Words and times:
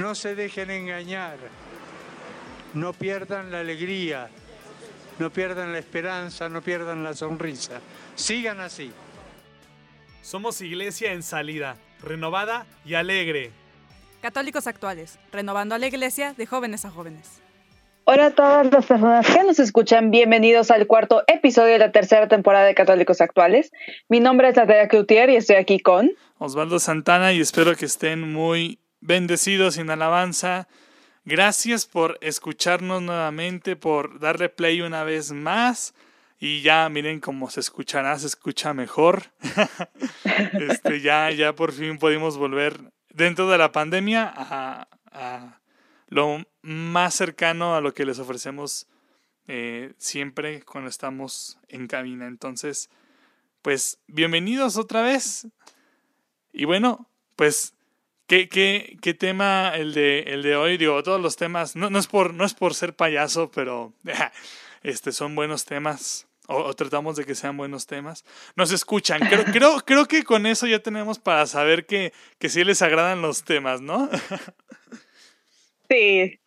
no 0.00 0.14
se 0.14 0.34
dejen 0.34 0.70
engañar, 0.70 1.36
no 2.72 2.94
pierdan 2.94 3.52
la 3.52 3.60
alegría, 3.60 4.30
no 5.18 5.28
pierdan 5.28 5.72
la 5.72 5.78
esperanza, 5.78 6.48
no 6.48 6.62
pierdan 6.62 7.04
la 7.04 7.12
sonrisa. 7.12 7.82
Sigan 8.14 8.60
así. 8.60 8.92
Somos 10.22 10.62
iglesia 10.62 11.12
en 11.12 11.22
salida, 11.22 11.76
renovada 12.02 12.64
y 12.86 12.94
alegre. 12.94 13.50
Católicos 14.22 14.66
actuales, 14.66 15.18
renovando 15.32 15.74
a 15.74 15.78
la 15.78 15.86
iglesia 15.86 16.32
de 16.32 16.46
jóvenes 16.46 16.86
a 16.86 16.90
jóvenes. 16.90 17.42
Hola 18.04 18.26
a 18.26 18.30
todas 18.30 18.72
las 18.72 18.86
personas 18.86 19.26
que 19.26 19.44
nos 19.44 19.58
escuchan, 19.58 20.10
bienvenidos 20.10 20.70
al 20.70 20.86
cuarto 20.86 21.24
episodio 21.26 21.74
de 21.74 21.78
la 21.78 21.92
tercera 21.92 22.26
temporada 22.26 22.64
de 22.64 22.74
Católicos 22.74 23.20
Actuales. 23.20 23.70
Mi 24.08 24.20
nombre 24.20 24.48
es 24.48 24.56
Natalia 24.56 24.88
Cloutier 24.88 25.28
y 25.28 25.36
estoy 25.36 25.56
aquí 25.56 25.78
con 25.78 26.10
Osvaldo 26.38 26.78
Santana 26.78 27.34
y 27.34 27.40
espero 27.40 27.76
que 27.76 27.84
estén 27.84 28.32
muy 28.32 28.79
bendecidos 29.00 29.78
en 29.78 29.90
alabanza. 29.90 30.68
Gracias 31.24 31.86
por 31.86 32.18
escucharnos 32.20 33.02
nuevamente, 33.02 33.76
por 33.76 34.20
darle 34.20 34.48
play 34.48 34.80
una 34.80 35.04
vez 35.04 35.32
más. 35.32 35.94
Y 36.38 36.62
ya 36.62 36.88
miren 36.88 37.20
cómo 37.20 37.50
se 37.50 37.60
escuchará, 37.60 38.18
se 38.18 38.26
escucha 38.26 38.72
mejor. 38.72 39.24
este, 40.52 41.00
ya, 41.00 41.30
ya 41.30 41.54
por 41.54 41.72
fin 41.72 41.98
pudimos 41.98 42.38
volver 42.38 42.80
dentro 43.10 43.50
de 43.50 43.58
la 43.58 43.72
pandemia 43.72 44.32
a, 44.34 44.88
a 45.12 45.60
lo 46.08 46.44
más 46.62 47.14
cercano 47.14 47.74
a 47.74 47.80
lo 47.80 47.94
que 47.94 48.04
les 48.04 48.18
ofrecemos 48.18 48.86
eh, 49.52 49.94
siempre 49.98 50.62
cuando 50.62 50.88
estamos 50.88 51.58
en 51.68 51.88
cabina. 51.88 52.26
Entonces, 52.26 52.88
pues 53.62 53.98
bienvenidos 54.06 54.76
otra 54.76 55.02
vez. 55.02 55.48
Y 56.52 56.66
bueno, 56.66 57.08
pues, 57.36 57.74
¿qué, 58.30 58.48
qué, 58.48 58.96
qué 59.02 59.12
tema 59.12 59.72
el 59.74 59.92
de, 59.92 60.20
el 60.20 60.42
de 60.42 60.54
hoy? 60.54 60.76
Digo, 60.76 61.02
todos 61.02 61.20
los 61.20 61.34
temas, 61.34 61.74
no, 61.74 61.90
no, 61.90 61.98
es 61.98 62.06
por, 62.06 62.32
no 62.32 62.44
es 62.44 62.54
por 62.54 62.74
ser 62.74 62.94
payaso, 62.94 63.50
pero 63.50 63.92
este, 64.84 65.10
son 65.10 65.34
buenos 65.34 65.64
temas. 65.64 66.28
O, 66.46 66.72
tratamos 66.74 67.16
de 67.16 67.24
que 67.24 67.34
sean 67.34 67.56
buenos 67.56 67.88
temas. 67.88 68.24
Nos 68.54 68.70
escuchan. 68.70 69.20
Creo, 69.20 69.44
creo, 69.52 69.80
creo 69.80 70.06
que 70.06 70.22
con 70.22 70.46
eso 70.46 70.68
ya 70.68 70.78
tenemos 70.78 71.18
para 71.18 71.44
saber 71.46 71.86
que, 71.86 72.12
que 72.38 72.48
sí 72.48 72.62
les 72.62 72.82
agradan 72.82 73.20
los 73.20 73.42
temas, 73.42 73.80
¿no? 73.80 74.08
Sí. 75.88 76.38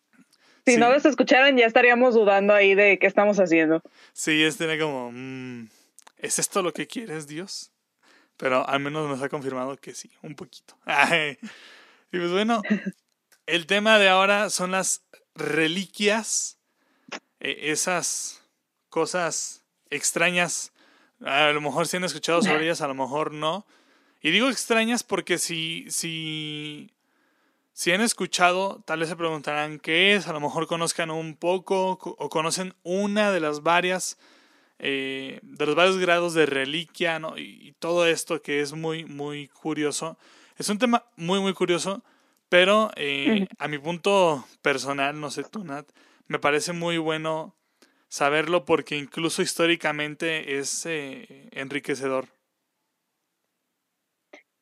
Si 0.64 0.78
no 0.78 0.90
los 0.90 1.04
escucharan, 1.04 1.54
ya 1.58 1.66
estaríamos 1.66 2.14
dudando 2.14 2.54
ahí 2.54 2.74
de 2.74 2.98
qué 2.98 3.06
estamos 3.06 3.38
haciendo. 3.38 3.82
Sí, 4.14 4.42
es 4.42 4.56
tener 4.56 4.80
como, 4.80 5.10
mm, 5.12 5.68
¿es 6.16 6.38
esto 6.38 6.62
lo 6.62 6.72
que 6.72 6.86
quieres, 6.86 7.26
Dios? 7.26 7.73
Pero 8.36 8.68
al 8.68 8.80
menos 8.80 9.08
nos 9.08 9.22
ha 9.22 9.28
confirmado 9.28 9.76
que 9.76 9.94
sí, 9.94 10.10
un 10.22 10.34
poquito. 10.34 10.76
Y 12.12 12.18
pues 12.18 12.30
bueno, 12.30 12.62
el 13.46 13.66
tema 13.66 13.98
de 13.98 14.08
ahora 14.08 14.48
son 14.48 14.70
las 14.70 15.02
reliquias, 15.34 16.58
e, 17.40 17.72
esas 17.72 18.44
cosas 18.88 19.64
extrañas. 19.90 20.72
A 21.24 21.50
lo 21.50 21.60
mejor 21.60 21.88
si 21.88 21.96
han 21.96 22.04
escuchado 22.04 22.40
sobre 22.40 22.66
ellas, 22.66 22.82
a 22.82 22.86
lo 22.86 22.94
mejor 22.94 23.32
no. 23.32 23.66
Y 24.22 24.30
digo 24.30 24.48
extrañas 24.48 25.02
porque 25.02 25.38
si, 25.38 25.86
si 25.90 26.94
si 27.74 27.90
han 27.90 28.00
escuchado, 28.00 28.80
tal 28.86 29.00
vez 29.00 29.08
se 29.08 29.16
preguntarán 29.16 29.80
qué 29.80 30.14
es, 30.14 30.28
a 30.28 30.32
lo 30.32 30.38
mejor 30.38 30.68
conozcan 30.68 31.10
un 31.10 31.34
poco 31.34 31.98
o 32.00 32.28
conocen 32.30 32.72
una 32.84 33.32
de 33.32 33.40
las 33.40 33.64
varias, 33.64 34.16
eh, 34.78 35.40
de 35.42 35.66
los 35.66 35.74
varios 35.74 35.98
grados 35.98 36.34
de 36.34 36.46
reliquia, 36.46 37.18
¿no? 37.18 37.38
Y, 37.38 37.74
todo 37.78 38.06
esto 38.06 38.40
que 38.40 38.60
es 38.60 38.72
muy, 38.72 39.04
muy 39.04 39.48
curioso. 39.48 40.18
Es 40.56 40.68
un 40.68 40.78
tema 40.78 41.04
muy, 41.16 41.40
muy 41.40 41.52
curioso, 41.52 42.02
pero 42.48 42.90
eh, 42.96 43.46
a 43.58 43.68
mi 43.68 43.78
punto 43.78 44.46
personal, 44.62 45.20
no 45.20 45.30
sé 45.30 45.44
tú, 45.44 45.64
Nat, 45.64 45.86
me 46.26 46.38
parece 46.38 46.72
muy 46.72 46.98
bueno 46.98 47.54
saberlo 48.08 48.64
porque 48.64 48.96
incluso 48.96 49.42
históricamente 49.42 50.58
es 50.58 50.86
eh, 50.86 51.48
enriquecedor. 51.52 52.26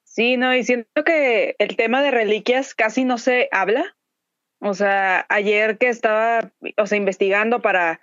Sí, 0.04 0.36
no, 0.36 0.54
y 0.54 0.62
siento 0.64 1.04
que 1.04 1.54
el 1.58 1.76
tema 1.76 2.02
de 2.02 2.10
reliquias 2.10 2.74
casi 2.74 3.04
no 3.04 3.18
se 3.18 3.48
habla. 3.50 3.96
O 4.58 4.74
sea, 4.74 5.26
ayer 5.28 5.78
que 5.78 5.88
estaba, 5.88 6.52
o 6.76 6.86
sea, 6.86 6.98
investigando 6.98 7.62
para, 7.62 7.98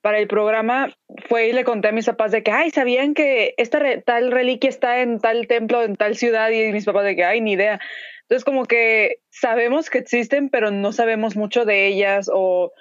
para 0.00 0.18
el 0.18 0.28
programa, 0.28 0.94
fue 1.28 1.48
y 1.48 1.52
le 1.52 1.64
conté 1.64 1.88
a 1.88 1.92
mis 1.92 2.06
papás 2.06 2.32
de 2.32 2.42
que, 2.42 2.50
ay, 2.50 2.70
¿sabían 2.70 3.14
que 3.14 3.54
esta 3.58 3.80
tal 4.02 4.32
reliquia 4.32 4.70
está 4.70 5.00
en 5.00 5.20
tal 5.20 5.46
templo, 5.46 5.82
en 5.82 5.96
tal 5.96 6.16
ciudad? 6.16 6.50
Y 6.50 6.72
mis 6.72 6.84
papás 6.84 7.04
de 7.04 7.16
que, 7.16 7.24
ay, 7.24 7.40
ni 7.40 7.52
idea. 7.52 7.80
Entonces, 8.22 8.44
como 8.44 8.64
que 8.64 9.20
sabemos 9.30 9.90
que 9.90 9.98
existen, 9.98 10.48
pero 10.48 10.70
no 10.70 10.92
sabemos 10.92 11.36
mucho 11.36 11.64
de 11.64 11.86
ellas 11.88 12.30
o 12.32 12.72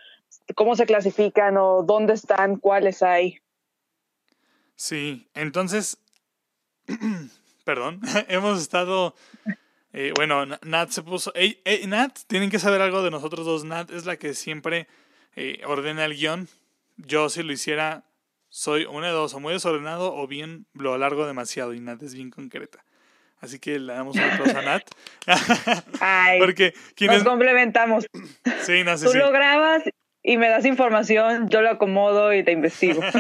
cómo 0.56 0.76
se 0.76 0.86
clasifican 0.86 1.58
o 1.58 1.84
dónde 1.84 2.14
están, 2.14 2.58
cuáles 2.58 3.04
hay. 3.04 3.40
Sí, 4.76 5.28
entonces 5.34 5.98
perdón, 7.70 8.02
hemos 8.30 8.60
estado... 8.60 9.16
Eh, 9.92 10.12
bueno, 10.16 10.46
Nat 10.64 10.90
se 10.90 11.04
puso... 11.04 11.34
Nat, 11.88 12.18
tienen 12.28 12.50
que 12.50 12.60
saber 12.60 12.82
algo 12.82 13.04
de 13.04 13.12
nosotros 13.12 13.46
dos. 13.46 13.64
Nat 13.64 13.92
es 13.92 14.06
la 14.06 14.18
que 14.18 14.34
siempre 14.34 14.88
eh, 15.36 15.62
ordena 15.66 16.06
el 16.06 16.16
guion. 16.16 16.48
Yo 17.06 17.30
si 17.30 17.44
lo 17.44 17.52
hiciera, 17.52 18.04
soy 18.50 18.86
una 18.86 19.08
de 19.08 19.14
dos, 19.14 19.34
o 19.34 19.40
muy 19.40 19.54
desordenado 19.54 20.14
o 20.14 20.28
bien 20.28 20.66
lo 20.74 20.94
alargo 20.94 21.26
demasiado 21.26 21.74
y 21.74 21.80
Nat 21.80 22.02
es 22.04 22.14
bien 22.14 22.30
concreta. 22.30 22.84
Así 23.40 23.58
que 23.58 23.80
le 23.80 23.94
damos 23.94 24.16
un 24.16 24.22
aplauso 24.22 24.58
a 24.58 24.62
Nat. 24.62 24.84
Ay, 26.02 26.40
Porque 26.40 26.74
nos 27.02 27.24
complementamos. 27.24 28.06
Sí, 28.64 28.84
no, 28.84 28.98
Tú 28.98 29.14
lo 29.14 29.32
grabas 29.32 29.84
y 30.22 30.38
me 30.38 30.50
das 30.50 30.66
información, 30.66 31.50
yo 31.50 31.62
lo 31.62 31.70
acomodo 31.70 32.34
y 32.34 32.44
te 32.44 32.52
investigo. 32.52 33.02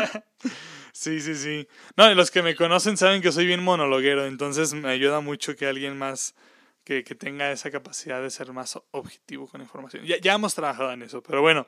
Sí, 0.91 1.21
sí, 1.21 1.35
sí. 1.35 1.65
No, 1.95 2.13
los 2.13 2.29
que 2.29 2.41
me 2.41 2.55
conocen 2.55 2.97
saben 2.97 3.21
que 3.21 3.31
soy 3.31 3.45
bien 3.45 3.63
monologuero, 3.63 4.25
entonces 4.25 4.73
me 4.73 4.89
ayuda 4.89 5.21
mucho 5.21 5.55
que 5.55 5.65
alguien 5.65 5.97
más 5.97 6.35
que, 6.89 7.15
tenga 7.15 7.51
esa 7.51 7.69
capacidad 7.69 8.19
de 8.21 8.31
ser 8.31 8.51
más 8.51 8.79
objetivo 8.91 9.47
con 9.47 9.61
información. 9.61 10.05
Ya, 10.05 10.17
ya 10.17 10.33
hemos 10.33 10.55
trabajado 10.55 10.91
en 10.91 11.03
eso, 11.03 11.21
pero 11.21 11.41
bueno. 11.41 11.67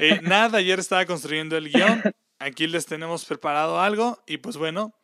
Eh, 0.00 0.20
nada, 0.22 0.58
ayer 0.58 0.78
estaba 0.78 1.04
construyendo 1.04 1.56
el 1.56 1.70
guion. 1.70 2.02
Aquí 2.38 2.66
les 2.66 2.86
tenemos 2.86 3.24
preparado 3.24 3.80
algo 3.80 4.18
y 4.26 4.38
pues 4.38 4.56
bueno, 4.56 4.94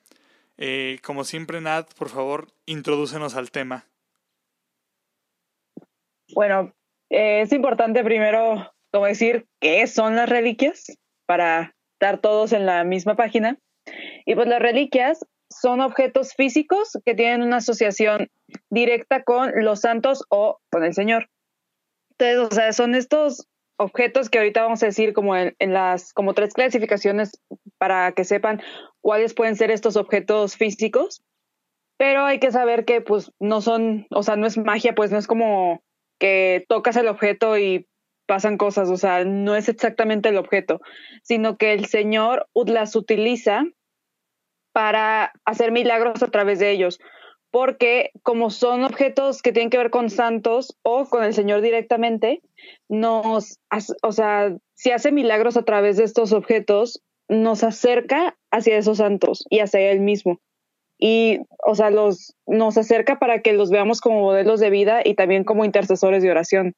eh, 0.57 0.99
como 1.03 1.25
siempre, 1.25 1.61
Nat, 1.61 1.93
por 1.95 2.09
favor, 2.09 2.49
introdúcenos 2.67 3.37
al 3.37 3.51
tema. 3.51 3.87
Bueno, 6.35 6.73
eh, 7.11 7.43
es 7.43 7.53
importante 7.53 8.03
primero, 8.03 8.73
como 8.91 9.07
decir, 9.07 9.47
qué 9.61 9.87
son 9.87 10.17
las 10.17 10.29
reliquias 10.29 10.99
para 11.27 11.75
estar 11.95 12.21
todos 12.21 12.53
en 12.53 12.65
la 12.65 12.85
misma 12.85 13.17
página. 13.17 13.59
Y 14.25 14.35
pues 14.35 14.49
las 14.49 14.63
reliquias 14.63 15.27
son 15.63 15.81
objetos 15.81 16.35
físicos 16.35 16.99
que 17.05 17.15
tienen 17.15 17.43
una 17.43 17.59
asociación 17.59 18.29
directa 18.69 19.23
con 19.23 19.53
los 19.65 19.81
santos 19.81 20.25
o 20.29 20.59
con 20.73 20.83
el 20.83 20.93
Señor. 20.93 21.31
Entonces, 22.19 22.39
o 22.39 22.55
sea, 22.55 22.73
son 22.73 22.97
estos 22.97 23.47
objetos 23.79 24.29
que 24.29 24.39
ahorita 24.39 24.65
vamos 24.65 24.83
a 24.83 24.87
decir 24.87 25.13
como 25.13 25.37
en, 25.37 25.55
las 25.61 26.13
como 26.13 26.35
tres 26.35 26.53
clasificaciones 26.53 27.41
para 27.79 28.11
que 28.11 28.25
sepan 28.25 28.61
cuáles 29.01 29.35
pueden 29.35 29.55
ser 29.55 29.71
estos 29.71 29.97
objetos 29.97 30.57
físicos. 30.57 31.23
Pero 31.97 32.25
hay 32.25 32.41
que 32.41 32.51
saber 32.51 32.85
que 32.85 33.01
pues 33.01 33.31
no 33.39 33.61
son, 33.61 34.09
o 34.11 34.25
sea, 34.25 34.35
no 34.35 34.49
es 34.49 34.59
magia, 34.59 34.97
pues 34.97 35.13
no 35.13 35.19
es 35.19 35.29
como 35.29 35.85
que 36.19 36.65
tocas 36.69 36.97
el 36.97 37.07
objeto 37.07 37.57
y 37.57 37.87
pasan 38.27 38.57
cosas, 38.57 38.89
o 38.91 38.97
sea, 38.97 39.25
no 39.25 39.55
es 39.55 39.69
exactamente 39.69 40.29
el 40.31 40.39
objeto, 40.39 40.81
sino 41.23 41.57
que 41.57 41.73
el 41.73 41.87
Señor 41.87 42.49
las 42.55 42.97
utiliza 42.97 43.65
para 44.73 45.33
hacer 45.45 45.73
milagros 45.73 46.23
a 46.23 46.29
través 46.29 46.59
de 46.59 46.71
ellos, 46.71 47.01
porque 47.51 48.11
como 48.23 48.51
son 48.51 48.85
objetos 48.85 49.43
que 49.43 49.53
tienen 49.53 49.71
que 49.71 49.79
ver 49.79 49.91
con 49.91 50.09
santos 50.09 50.77
o 50.83 51.05
con 51.05 51.23
el 51.23 51.35
Señor 51.35 51.61
directamente, 51.61 52.41
nos, 52.89 53.61
o 54.03 54.13
sea, 54.13 54.57
si 54.75 54.91
hace 54.91 55.13
milagros 55.13 55.57
a 55.57 55.63
través 55.63 55.99
de 55.99 56.05
estos 56.05 56.33
objetos, 56.33 57.03
nos 57.29 57.63
acerca 57.63 58.37
hacia 58.51 58.79
esos 58.79 58.99
santos 58.99 59.45
y 59.51 59.61
hacia 59.61 59.81
Él 59.91 60.01
mismo. 60.01 60.41
Y, 60.99 61.41
o 61.67 61.75
sea, 61.75 61.91
los, 61.91 62.35
nos 62.47 62.79
acerca 62.79 63.19
para 63.19 63.43
que 63.43 63.53
los 63.53 63.71
veamos 63.71 64.01
como 64.01 64.21
modelos 64.21 64.61
de 64.61 64.71
vida 64.71 65.01
y 65.05 65.15
también 65.15 65.45
como 65.45 65.65
intercesores 65.65 66.23
de 66.23 66.31
oración. 66.31 66.75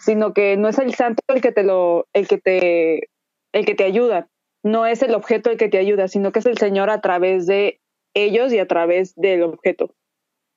sino 0.00 0.32
que 0.32 0.56
no 0.56 0.68
es 0.68 0.78
el 0.78 0.94
santo 0.94 1.22
el 1.28 1.40
que 1.40 1.52
te 1.52 1.62
lo, 1.62 2.06
el 2.12 2.26
que 2.26 2.38
te, 2.38 3.08
el 3.52 3.64
que 3.64 3.74
te 3.74 3.84
ayuda, 3.84 4.28
no 4.68 4.86
es 4.86 5.02
el 5.02 5.14
objeto 5.14 5.50
el 5.50 5.56
que 5.56 5.68
te 5.68 5.78
ayuda, 5.78 6.08
sino 6.08 6.30
que 6.30 6.40
es 6.40 6.46
el 6.46 6.58
Señor 6.58 6.90
a 6.90 7.00
través 7.00 7.46
de 7.46 7.80
ellos 8.14 8.52
y 8.52 8.58
a 8.58 8.68
través 8.68 9.14
del 9.16 9.42
objeto. 9.42 9.94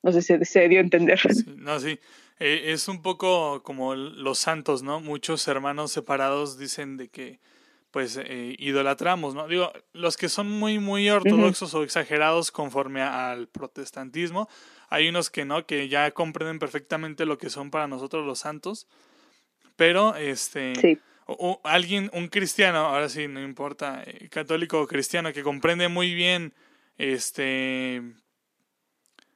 No 0.02 0.12
sé 0.12 0.22
si 0.22 0.44
se 0.44 0.68
dio 0.68 0.78
a 0.78 0.82
entender. 0.82 1.20
no, 1.56 1.80
sí. 1.80 1.98
Eh, 2.38 2.72
es 2.72 2.88
un 2.88 3.02
poco 3.02 3.62
como 3.62 3.94
los 3.94 4.38
santos, 4.38 4.82
¿no? 4.82 5.00
Muchos 5.00 5.46
hermanos 5.48 5.92
separados 5.92 6.58
dicen 6.58 6.96
de 6.96 7.08
que 7.08 7.40
pues 7.92 8.16
eh, 8.16 8.56
idolatramos, 8.58 9.34
¿no? 9.34 9.46
Digo, 9.46 9.70
los 9.92 10.16
que 10.16 10.30
son 10.30 10.50
muy, 10.50 10.78
muy 10.78 11.10
ortodoxos 11.10 11.74
o 11.74 11.82
exagerados 11.82 12.50
conforme 12.50 13.02
al 13.02 13.48
protestantismo, 13.48 14.48
hay 14.88 15.08
unos 15.08 15.28
que 15.28 15.44
no, 15.44 15.66
que 15.66 15.88
ya 15.88 16.10
comprenden 16.10 16.58
perfectamente 16.58 17.26
lo 17.26 17.36
que 17.36 17.50
son 17.50 17.70
para 17.70 17.86
nosotros 17.86 18.26
los 18.26 18.38
santos, 18.38 18.88
pero 19.76 20.16
este, 20.16 20.72
o, 21.38 21.60
alguien, 21.64 22.10
un 22.12 22.28
cristiano, 22.28 22.78
ahora 22.78 23.08
sí, 23.08 23.28
no 23.28 23.42
importa, 23.42 24.02
eh, 24.04 24.28
católico 24.28 24.80
o 24.80 24.86
cristiano, 24.86 25.32
que 25.32 25.42
comprende 25.42 25.88
muy 25.88 26.14
bien 26.14 26.54
este, 26.98 28.02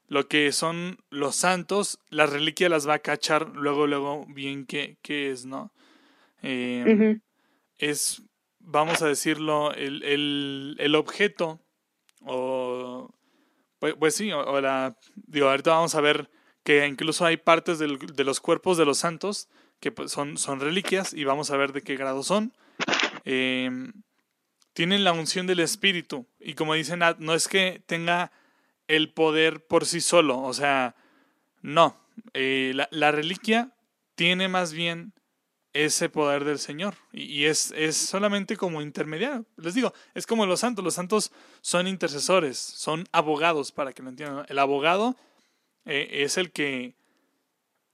lo 0.09 0.29
que 0.29 0.53
son 0.53 0.99
los 1.11 1.37
santos, 1.37 1.99
la 2.11 2.27
reliquia 2.27 2.69
las 2.69 2.89
va 2.89 2.95
a 2.95 2.99
cachar 3.01 3.49
luego, 3.51 3.87
luego 3.87 4.27
bien 4.29 4.67
qué, 4.67 4.99
qué 5.03 5.31
es, 5.31 5.47
¿no? 5.47 5.73
Em, 6.43 7.21
es 7.79 8.23
vamos 8.67 9.01
a 9.01 9.07
decirlo, 9.07 9.73
el, 9.73 10.03
el, 10.03 10.77
el 10.79 10.95
objeto, 10.97 11.61
o 12.23 13.11
pues, 13.79 13.95
pues 13.99 14.15
sí, 14.15 14.33
o, 14.33 14.61
la, 14.61 14.97
digo, 15.15 15.49
ahorita 15.49 15.71
vamos 15.71 15.95
a 15.95 16.01
ver 16.01 16.31
que 16.65 16.87
incluso 16.87 17.25
hay 17.25 17.37
partes 17.37 17.79
del, 17.79 17.99
de 17.99 18.25
los 18.25 18.41
cuerpos 18.41 18.77
de 18.77 18.85
los 18.85 18.99
santos 18.99 19.49
que 19.81 19.93
pues, 19.93 20.13
son, 20.13 20.39
son 20.39 20.61
reliquias 20.61 21.13
y 21.13 21.25
vamos 21.25 21.51
a 21.51 21.57
ver 21.57 21.73
de 21.73 21.83
qué 21.83 21.97
grado 21.97 22.23
son. 22.23 22.53
Em, 23.25 23.93
tienen 24.73 25.05
la 25.05 25.13
unción 25.13 25.47
del 25.47 25.61
espíritu 25.61 26.27
y 26.39 26.55
como 26.55 26.75
dicen, 26.75 27.01
no 27.19 27.35
es 27.35 27.49
que 27.49 27.83
tenga 27.87 28.31
el 28.89 29.13
poder 29.13 29.67
por 29.67 29.87
sí 29.87 30.01
solo, 30.01 30.39
o 30.41 30.53
sea, 30.53 30.95
no, 31.63 31.97
eh, 32.35 32.73
la, 32.75 32.89
la 32.93 33.11
reliquia 33.11 33.73
tiene 34.15 34.49
más 34.49 34.73
bien 34.73 35.13
ese 35.85 36.09
poder 36.09 36.45
del 36.45 36.59
Señor. 36.59 36.95
Y, 37.13 37.45
es, 37.45 37.73
es, 37.77 37.97
solamente 37.97 38.57
como 38.57 38.81
intermediario. 38.81 39.45
Les 39.57 39.75
digo, 39.75 39.93
es 40.15 40.27
como 40.27 40.47
los 40.47 40.61
santos. 40.61 40.85
Los 40.85 40.95
santos 40.95 41.33
son 41.61 41.87
intercesores, 41.87 42.59
son 42.59 43.05
abogados, 43.13 43.73
para 43.73 43.93
que 43.93 44.03
lo 44.03 44.09
entiendan. 44.09 44.47
El 44.49 44.59
abogado 44.59 45.17
eh, 45.85 46.09
es 46.25 46.39
el 46.39 46.51
que 46.51 46.95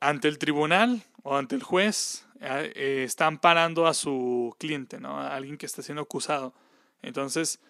ante 0.00 0.29
el 0.29 0.38
tribunal 0.38 1.02
o 1.23 1.37
ante 1.37 1.55
el 1.55 1.63
juez 1.63 2.27
eh, 2.41 2.73
eh, 2.75 3.05
está 3.05 3.27
amparando 3.27 3.87
a 3.87 3.95
su 3.95 4.55
cliente, 4.59 5.01
¿no? 5.01 5.19
A 5.19 5.35
alguien 5.35 5.57
que 5.57 5.67
está 5.67 5.83
siendo 5.83 6.03
acusado. 6.03 6.55
Entonces, 7.03 7.61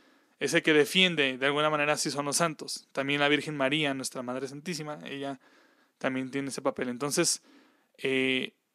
ese 0.40 0.62
que 0.62 0.72
defiende, 0.72 1.38
de 1.38 1.46
alguna 1.46 1.70
manera, 1.70 1.96
sí 1.96 2.10
son 2.10 2.25
los 2.25 2.37
santos. 2.37 2.88
También 2.93 3.20
la 3.20 3.28
Virgen 3.28 3.56
María, 3.56 3.94
nuestra 3.94 4.22
Madre 4.22 4.49
Santísima, 4.49 4.99
ella 5.04 5.40
también 5.99 6.31
tiene 6.31 6.49
ese 6.49 6.62
papel. 6.62 6.88
Entonces, 6.88 7.43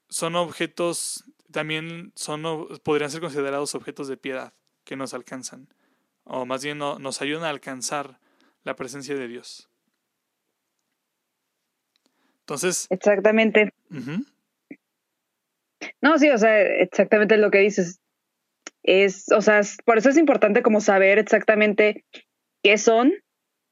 son 0.09 0.35
objetos, 0.35 1.25
también 1.51 2.13
son, 2.15 2.43
podrían 2.83 3.11
ser 3.11 3.21
considerados 3.21 3.75
objetos 3.75 4.07
de 4.07 4.17
piedad 4.17 4.53
que 4.83 4.95
nos 4.95 5.13
alcanzan, 5.13 5.67
o 6.23 6.45
más 6.45 6.63
bien 6.63 6.77
nos 6.77 7.21
ayudan 7.21 7.43
a 7.43 7.49
alcanzar 7.49 8.19
la 8.63 8.75
presencia 8.75 9.15
de 9.15 9.27
Dios. 9.27 9.69
Entonces. 12.39 12.87
Exactamente. 12.89 13.73
No, 16.01 16.17
sí, 16.17 16.29
o 16.29 16.37
sea, 16.37 16.59
exactamente 16.61 17.37
lo 17.37 17.51
que 17.51 17.59
dices. 17.59 17.99
Es, 18.83 19.31
o 19.31 19.41
sea, 19.41 19.61
por 19.85 19.97
eso 19.97 20.09
es 20.09 20.17
importante 20.17 20.61
como 20.61 20.81
saber 20.81 21.19
exactamente 21.19 22.05
qué 22.63 22.77
son, 22.77 23.13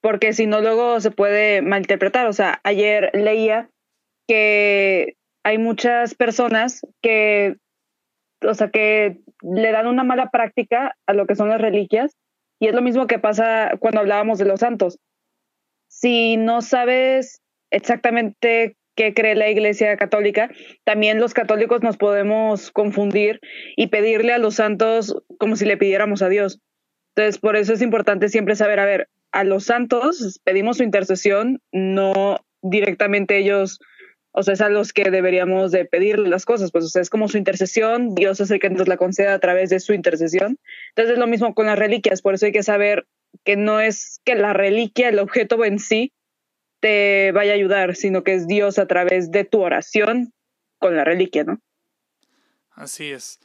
porque 0.01 0.33
si 0.33 0.45
no 0.45 0.61
luego 0.61 0.99
se 0.99 1.11
puede 1.11 1.61
malinterpretar. 1.61 2.27
O 2.27 2.33
sea, 2.33 2.59
ayer 2.63 3.11
leía 3.13 3.69
que 4.27 5.15
hay 5.43 5.57
muchas 5.57 6.15
personas 6.15 6.81
que, 7.01 7.55
o 8.43 8.53
sea, 8.53 8.69
que 8.69 9.19
le 9.41 9.71
dan 9.71 9.87
una 9.87 10.03
mala 10.03 10.29
práctica 10.29 10.95
a 11.07 11.13
lo 11.13 11.25
que 11.25 11.35
son 11.35 11.49
las 11.49 11.61
reliquias 11.61 12.15
y 12.59 12.67
es 12.67 12.73
lo 12.73 12.81
mismo 12.81 13.07
que 13.07 13.19
pasa 13.19 13.71
cuando 13.79 13.99
hablábamos 13.99 14.39
de 14.39 14.45
los 14.45 14.59
santos. 14.59 14.97
Si 15.87 16.37
no 16.37 16.61
sabes 16.61 17.41
exactamente 17.71 18.75
qué 18.95 19.13
cree 19.13 19.35
la 19.35 19.49
Iglesia 19.49 19.95
Católica, 19.97 20.49
también 20.83 21.19
los 21.19 21.33
católicos 21.33 21.81
nos 21.83 21.97
podemos 21.97 22.71
confundir 22.71 23.39
y 23.75 23.87
pedirle 23.87 24.33
a 24.33 24.37
los 24.37 24.55
santos 24.55 25.15
como 25.37 25.55
si 25.55 25.65
le 25.65 25.77
pidiéramos 25.77 26.21
a 26.21 26.29
Dios. 26.29 26.61
Entonces, 27.15 27.39
por 27.39 27.55
eso 27.55 27.73
es 27.73 27.81
importante 27.81 28.29
siempre 28.29 28.55
saber, 28.55 28.79
a 28.79 28.85
ver, 28.85 29.09
a 29.31 29.43
los 29.43 29.65
santos 29.65 30.39
pedimos 30.43 30.77
su 30.77 30.83
intercesión, 30.83 31.61
no 31.71 32.39
directamente 32.61 33.37
ellos 33.37 33.79
o 34.37 34.43
sea, 34.43 34.53
es 34.53 34.61
a 34.61 34.67
los 34.67 34.91
que 34.91 35.09
deberíamos 35.11 35.71
de 35.71 35.85
pedirle 35.85 36.27
las 36.27 36.45
cosas, 36.45 36.69
pues, 36.71 36.83
o 36.83 36.89
sea, 36.89 37.01
es 37.01 37.09
como 37.09 37.29
su 37.29 37.37
intercesión, 37.37 38.15
Dios 38.15 38.41
es 38.41 38.51
el 38.51 38.59
que 38.59 38.69
nos 38.69 38.89
la 38.89 38.97
concede 38.97 39.29
a 39.29 39.39
través 39.39 39.69
de 39.69 39.79
su 39.79 39.93
intercesión. 39.93 40.59
Entonces 40.89 41.13
es 41.13 41.19
lo 41.19 41.25
mismo 41.25 41.55
con 41.55 41.67
las 41.67 41.79
reliquias, 41.79 42.21
por 42.21 42.33
eso 42.33 42.45
hay 42.45 42.51
que 42.51 42.61
saber 42.61 43.07
que 43.45 43.55
no 43.55 43.79
es 43.79 44.19
que 44.25 44.35
la 44.35 44.51
reliquia, 44.51 45.07
el 45.07 45.19
objeto 45.19 45.63
en 45.63 45.79
sí, 45.79 46.11
vaya 47.33 47.51
a 47.51 47.55
ayudar, 47.55 47.95
sino 47.95 48.23
que 48.23 48.33
es 48.33 48.47
Dios 48.47 48.79
a 48.79 48.87
través 48.87 49.31
de 49.31 49.43
tu 49.43 49.61
oración 49.61 50.33
con 50.79 50.95
la 50.95 51.03
reliquia, 51.03 51.43
¿no? 51.43 51.59
Así 52.71 53.11
es. 53.11 53.39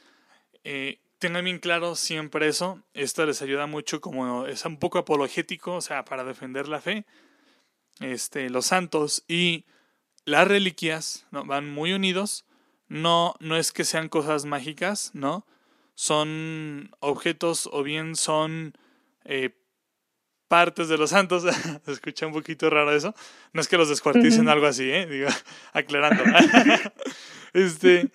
Eh, 0.63 0.99
bien 1.43 1.59
claro 1.59 1.95
siempre 1.95 2.47
eso. 2.47 2.81
Esto 2.93 3.25
les 3.25 3.41
ayuda 3.41 3.67
mucho 3.67 4.01
como 4.01 4.47
es 4.47 4.65
un 4.65 4.77
poco 4.77 4.97
apologético, 4.97 5.75
o 5.75 5.81
sea, 5.81 6.03
para 6.03 6.23
defender 6.23 6.67
la 6.67 6.81
fe. 6.81 7.05
Este, 7.99 8.49
los 8.49 8.67
santos 8.67 9.23
y 9.27 9.65
las 10.25 10.47
reliquias 10.47 11.27
¿no? 11.31 11.45
van 11.45 11.69
muy 11.69 11.93
unidos. 11.93 12.45
No, 12.87 13.35
no 13.39 13.55
es 13.55 13.71
que 13.71 13.85
sean 13.85 14.09
cosas 14.09 14.45
mágicas, 14.45 15.11
¿no? 15.13 15.45
Son 15.95 16.91
objetos 16.99 17.69
o 17.71 17.83
bien 17.83 18.15
son 18.15 18.73
eh, 19.23 19.51
partes 20.51 20.89
de 20.89 20.97
los 20.97 21.11
santos. 21.11 21.43
Se 21.85 21.91
escucha 21.93 22.27
un 22.27 22.33
poquito 22.33 22.69
raro 22.69 22.93
eso. 22.93 23.15
No 23.53 23.61
es 23.61 23.69
que 23.69 23.77
los 23.77 23.87
descuarticen 23.87 24.49
algo 24.49 24.65
así, 24.65 24.91
¿eh? 24.91 25.05
Digo, 25.05 25.29
aclarando. 25.71 26.21
este, 27.53 28.11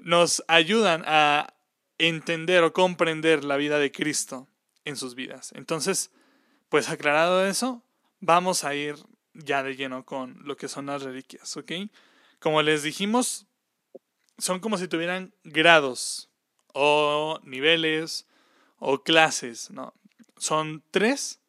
nos 0.00 0.44
ayudan 0.46 1.02
a 1.04 1.52
entender 1.98 2.62
o 2.62 2.72
comprender 2.72 3.42
la 3.42 3.56
vida 3.56 3.80
de 3.80 3.90
Cristo 3.90 4.46
en 4.84 4.96
sus 4.96 5.16
vidas. 5.16 5.50
Entonces, 5.56 6.12
pues 6.68 6.88
aclarado 6.90 7.44
eso, 7.44 7.82
vamos 8.20 8.62
a 8.62 8.76
ir 8.76 8.94
ya 9.34 9.64
de 9.64 9.74
lleno 9.74 10.06
con 10.06 10.38
lo 10.44 10.56
que 10.56 10.68
son 10.68 10.86
las 10.86 11.02
reliquias, 11.02 11.56
¿ok? 11.56 11.72
Como 12.38 12.62
les 12.62 12.84
dijimos, 12.84 13.48
son 14.38 14.60
como 14.60 14.78
si 14.78 14.86
tuvieran 14.86 15.34
grados 15.42 16.30
o 16.72 17.40
niveles 17.42 18.28
o 18.78 19.02
clases, 19.02 19.72
¿no? 19.72 19.92
Son 20.38 20.84
tres, 20.92 21.39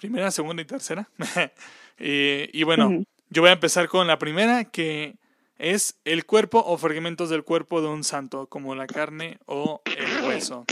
primera, 0.00 0.30
segunda 0.30 0.62
y 0.62 0.64
tercera. 0.64 1.10
y, 1.98 2.62
bueno, 2.62 3.04
yo 3.28 3.42
voy 3.42 3.50
a 3.50 3.52
empezar 3.52 3.88
con 3.88 4.06
la 4.06 4.18
primera, 4.18 4.64
que 4.64 5.16
es 5.58 6.00
el 6.06 6.24
cuerpo 6.24 6.64
o 6.64 6.78
fragmentos 6.78 7.28
del 7.28 7.44
cuerpo 7.44 7.82
de 7.82 7.88
un 7.88 8.02
santo, 8.02 8.46
como 8.46 8.74
la 8.74 8.86
carne 8.86 9.38
o 9.44 9.82
el 9.84 10.24
hueso. 10.24 10.64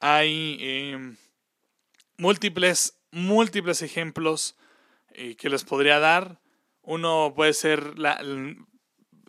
Hay 0.00 0.56
em, 0.60 1.16
múltiples, 2.16 2.98
múltiples 3.10 3.82
ejemplos 3.82 4.56
que 5.12 5.50
les 5.50 5.64
podría 5.64 5.98
dar. 5.98 6.40
Uno 6.80 7.34
puede 7.36 7.52
ser 7.52 7.98
la, 7.98 8.18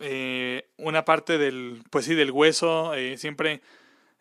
eh, 0.00 0.70
una 0.78 1.04
parte 1.04 1.36
del, 1.36 1.82
pues 1.90 2.06
sí, 2.06 2.14
del 2.14 2.30
hueso. 2.30 2.94
Eh, 2.94 3.18
siempre 3.18 3.60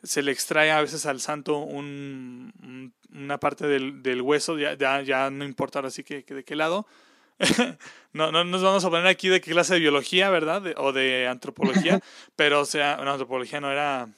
se 0.03 0.21
le 0.21 0.31
extrae 0.31 0.71
a 0.71 0.81
veces 0.81 1.05
al 1.05 1.19
santo 1.19 1.57
un, 1.57 2.93
una 3.13 3.39
parte 3.39 3.67
del, 3.67 4.03
del 4.03 4.21
hueso, 4.21 4.57
ya, 4.57 4.75
ya, 4.75 5.01
ya, 5.01 5.29
no 5.29 5.43
importa 5.43 5.79
ahora 5.79 5.91
sí 5.91 6.03
que, 6.03 6.23
de 6.23 6.43
qué 6.43 6.55
lado. 6.55 6.87
no, 8.13 8.31
no 8.31 8.43
nos 8.43 8.63
vamos 8.63 8.83
a 8.85 8.89
poner 8.89 9.07
aquí 9.07 9.29
de 9.29 9.41
qué 9.41 9.51
clase 9.51 9.75
de 9.75 9.79
biología, 9.79 10.29
¿verdad? 10.29 10.63
o 10.77 10.91
de 10.91 11.27
antropología, 11.27 11.99
pero 12.35 12.61
o 12.61 12.65
sea, 12.65 12.97
no, 12.97 13.11
antropología 13.11 13.59
no 13.61 13.71
era... 13.71 14.09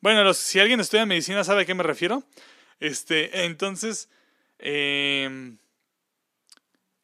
Bueno, 0.00 0.32
si 0.34 0.60
alguien 0.60 0.80
estudia 0.80 1.06
medicina 1.06 1.42
sabe 1.44 1.62
a 1.62 1.64
qué 1.64 1.74
me 1.74 1.82
refiero. 1.82 2.22
Este, 2.80 3.44
entonces, 3.44 4.08
eh, 4.58 5.56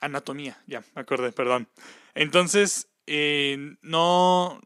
Anatomía, 0.01 0.63
ya, 0.67 0.83
me 0.95 1.03
acordé, 1.03 1.33
perdón. 1.33 1.69
Entonces, 2.15 2.89
eh, 3.07 3.77
no, 3.83 4.61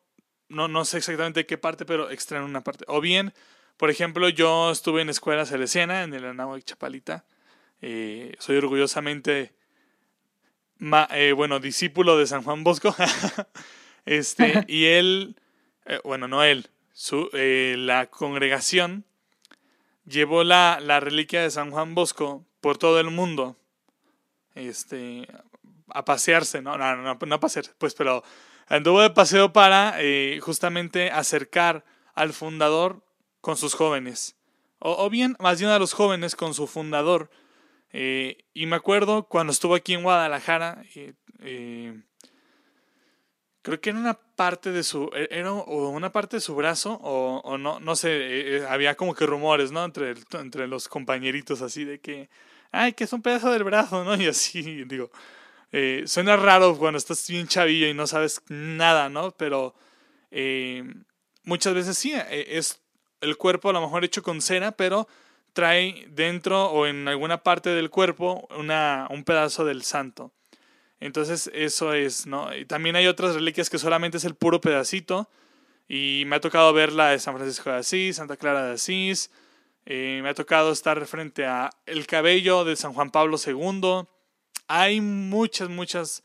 no, 0.49 0.69
no 0.69 0.85
sé 0.85 0.99
exactamente 0.99 1.47
qué 1.47 1.59
parte, 1.59 1.85
pero 1.85 2.11
extraen 2.11 2.45
una 2.45 2.63
parte. 2.63 2.85
O 2.89 3.01
bien, 3.01 3.33
por 3.77 3.91
ejemplo, 3.91 4.29
yo 4.29 4.71
estuve 4.71 5.03
en 5.03 5.11
escuela 5.11 5.47
salesiana, 5.47 6.03
en 6.03 6.15
el 6.15 6.25
Anáhuac 6.25 6.65
Chapalita. 6.65 7.25
Eh, 7.83 8.35
soy 8.39 8.57
orgullosamente, 8.57 9.55
eh, 11.11 11.33
bueno, 11.33 11.61
discípulo 11.61 12.17
de 12.17 12.27
San 12.27 12.43
Juan 12.43 12.65
Bosco. 12.65 12.95
este, 14.07 14.65
y 14.69 14.87
él 14.87 15.37
eh, 15.87 16.01
bueno, 16.05 16.29
no 16.29 16.43
él, 16.43 16.71
su, 16.93 17.29
la 17.33 18.07
congregación 18.07 19.05
llevó 20.07 20.45
la, 20.45 20.79
la 20.81 21.01
reliquia 21.01 21.43
de 21.43 21.51
San 21.51 21.71
Juan 21.71 21.95
Bosco 21.95 22.45
por 22.61 22.79
todo 22.79 23.01
el 23.01 23.11
mundo. 23.11 23.57
Este, 24.55 25.27
a 25.89 26.05
pasearse, 26.05 26.63
no, 26.63 26.79
no, 26.79 26.97
no, 26.97 27.19
no 27.19 27.35
a 27.35 27.41
pasear, 27.41 27.67
pues, 27.79 27.95
pero 27.95 28.23
anduvo 28.67 29.01
de 29.03 29.11
paseo 29.11 29.53
para 29.53 29.95
eh, 29.99 30.39
justamente 30.41 31.11
acercar 31.11 31.85
al 32.15 32.33
fundador 32.33 33.05
con 33.41 33.57
sus 33.57 33.75
jóvenes. 33.75 34.37
O, 34.79 35.09
bien, 35.09 35.37
más 35.39 35.59
bien 35.59 35.71
a 35.71 35.79
los 35.79 35.95
jóvenes 35.95 36.37
con 36.37 36.53
su 36.53 36.67
fundador. 36.67 37.31
Eh, 37.91 38.45
y 38.53 38.67
me 38.67 38.77
acuerdo 38.77 39.25
cuando 39.29 39.53
estuvo 39.53 39.75
aquí 39.75 39.95
en 39.95 40.03
Guadalajara, 40.03 40.83
eh, 41.41 42.03
creo 43.63 43.81
que 43.81 43.91
era 43.91 43.99
una 43.99 44.15
parte 44.15 44.73
de 44.73 44.83
su, 44.83 45.11
e, 45.15 45.29
era 45.31 45.53
una 45.53 46.13
parte 46.13 46.37
de 46.37 46.41
su 46.43 46.55
brazo, 46.55 46.99
o, 47.03 47.57
no, 47.57 47.81
no 47.81 47.97
sé, 47.97 48.67
había 48.69 48.95
como 48.95 49.15
que 49.15 49.25
rumores, 49.25 49.73
¿no? 49.73 49.85
Entre, 49.85 50.15
entre 50.33 50.67
los 50.67 50.89
compañeritos 50.89 51.63
así 51.63 51.85
de 51.85 52.01
que, 52.01 52.29
ay, 52.73 52.93
que 52.93 53.05
es 53.05 53.13
un 53.13 53.23
pedazo 53.23 53.51
del 53.51 53.65
brazo, 53.65 54.05
¿no? 54.05 54.17
Y 54.21 54.27
así, 54.27 54.85
digo, 54.85 55.11
eh, 55.77 56.05
suena 56.07 56.37
raro 56.37 56.79
cuando 56.79 56.99
estás 56.99 57.29
bien 57.29 57.49
chavillo 57.49 57.89
y 57.89 57.95
no 57.95 58.07
sabes 58.07 58.43
nada, 58.47 59.09
¿no? 59.09 59.33
Pero 59.33 59.75
eh, 60.31 60.85
muchas 61.43 61.75
veces 61.75 61.99
sí, 61.99 62.13
eh, 62.15 62.47
es 62.51 62.81
el 63.21 63.37
cuerpo 63.37 63.71
a 63.71 63.73
lo 63.73 63.81
mejor 63.81 64.05
hecho 64.05 64.23
con 64.23 64.41
cera, 64.41 64.71
pero 64.71 65.09
trae 65.53 66.07
dentro 66.11 66.67
o 66.67 66.87
en 66.87 67.09
alguna 67.09 67.43
parte 67.43 67.71
del 67.71 67.91
cuerpo 67.91 68.47
una, 68.57 69.09
un 69.11 69.25
pedazo 69.25 69.65
del 69.65 69.83
santo. 69.83 70.31
Entonces 71.01 71.51
eso 71.53 71.93
es, 71.93 72.25
¿no? 72.25 72.55
Y 72.55 72.67
también 72.67 72.95
hay 72.95 73.09
otras 73.09 73.35
reliquias 73.35 73.69
que 73.69 73.79
solamente 73.81 74.19
es 74.19 74.25
el 74.25 74.37
puro 74.37 74.61
pedacito. 74.61 75.29
Y 75.89 76.23
me 76.29 76.37
ha 76.37 76.41
tocado 76.41 76.73
ver 76.73 76.93
la 76.93 77.09
de 77.09 77.19
San 77.19 77.35
Francisco 77.35 77.71
de 77.71 77.79
Asís, 77.79 78.15
Santa 78.15 78.37
Clara 78.37 78.65
de 78.65 78.75
Asís. 78.75 79.29
me 79.87 80.29
ha 80.29 80.35
tocado 80.35 80.71
estar 80.71 81.05
frente 81.07 81.47
a 81.47 81.71
el 81.85 82.07
cabello 82.07 82.65
de 82.65 82.77
San 82.77 82.93
Juan 82.93 83.11
Pablo 83.11 83.39
II. 83.45 84.07
Hay 84.69 85.01
muchas, 85.01 85.69
muchas 85.69 86.23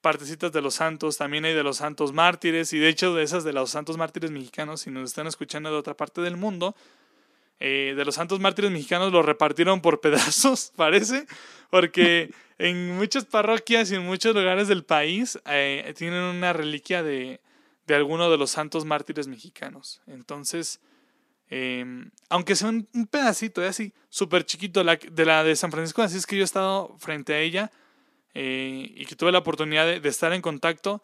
partecitas 0.00 0.52
de 0.52 0.62
los 0.62 0.74
santos, 0.74 1.16
también 1.16 1.44
hay 1.44 1.54
de 1.54 1.62
los 1.62 1.78
santos 1.78 2.12
mártires, 2.12 2.72
y 2.72 2.78
de 2.78 2.88
hecho 2.88 3.14
de 3.14 3.22
esas 3.22 3.44
de 3.44 3.52
los 3.52 3.70
santos 3.70 3.96
mártires 3.96 4.30
mexicanos, 4.30 4.82
si 4.82 4.90
nos 4.90 5.10
están 5.10 5.26
escuchando 5.26 5.70
de 5.70 5.76
otra 5.76 5.96
parte 5.96 6.20
del 6.20 6.36
mundo, 6.36 6.76
eh, 7.58 7.94
de 7.96 8.04
los 8.04 8.14
santos 8.14 8.38
mártires 8.38 8.70
mexicanos 8.70 9.12
lo 9.12 9.22
repartieron 9.22 9.80
por 9.80 10.00
pedazos, 10.02 10.72
parece, 10.76 11.26
porque 11.70 12.30
en 12.58 12.96
muchas 12.96 13.24
parroquias 13.24 13.90
y 13.90 13.96
en 13.96 14.04
muchos 14.04 14.34
lugares 14.34 14.68
del 14.68 14.84
país 14.84 15.38
eh, 15.46 15.92
tienen 15.96 16.22
una 16.22 16.52
reliquia 16.52 17.02
de, 17.02 17.40
de 17.86 17.94
alguno 17.94 18.30
de 18.30 18.38
los 18.38 18.50
santos 18.50 18.84
mártires 18.84 19.26
mexicanos. 19.26 20.02
Entonces, 20.06 20.80
em, 21.48 22.10
aunque 22.28 22.56
sea 22.56 22.68
un, 22.68 22.86
pedacito, 23.10 23.62
es 23.62 23.70
así, 23.70 23.92
súper 24.08 24.44
chiquito, 24.44 24.82
de 24.82 25.24
la 25.24 25.44
de 25.44 25.56
San 25.56 25.70
Francisco, 25.70 26.02
así 26.02 26.16
es 26.16 26.26
que 26.26 26.36
yo 26.36 26.42
he 26.42 26.44
estado 26.44 26.96
frente 26.98 27.34
a 27.34 27.40
ella 27.40 27.70
eh, 28.34 28.92
y 28.94 29.06
que 29.06 29.16
tuve 29.16 29.32
la 29.32 29.38
oportunidad 29.38 29.86
de, 29.86 30.08
estar 30.08 30.32
en 30.34 30.42
contacto, 30.42 31.02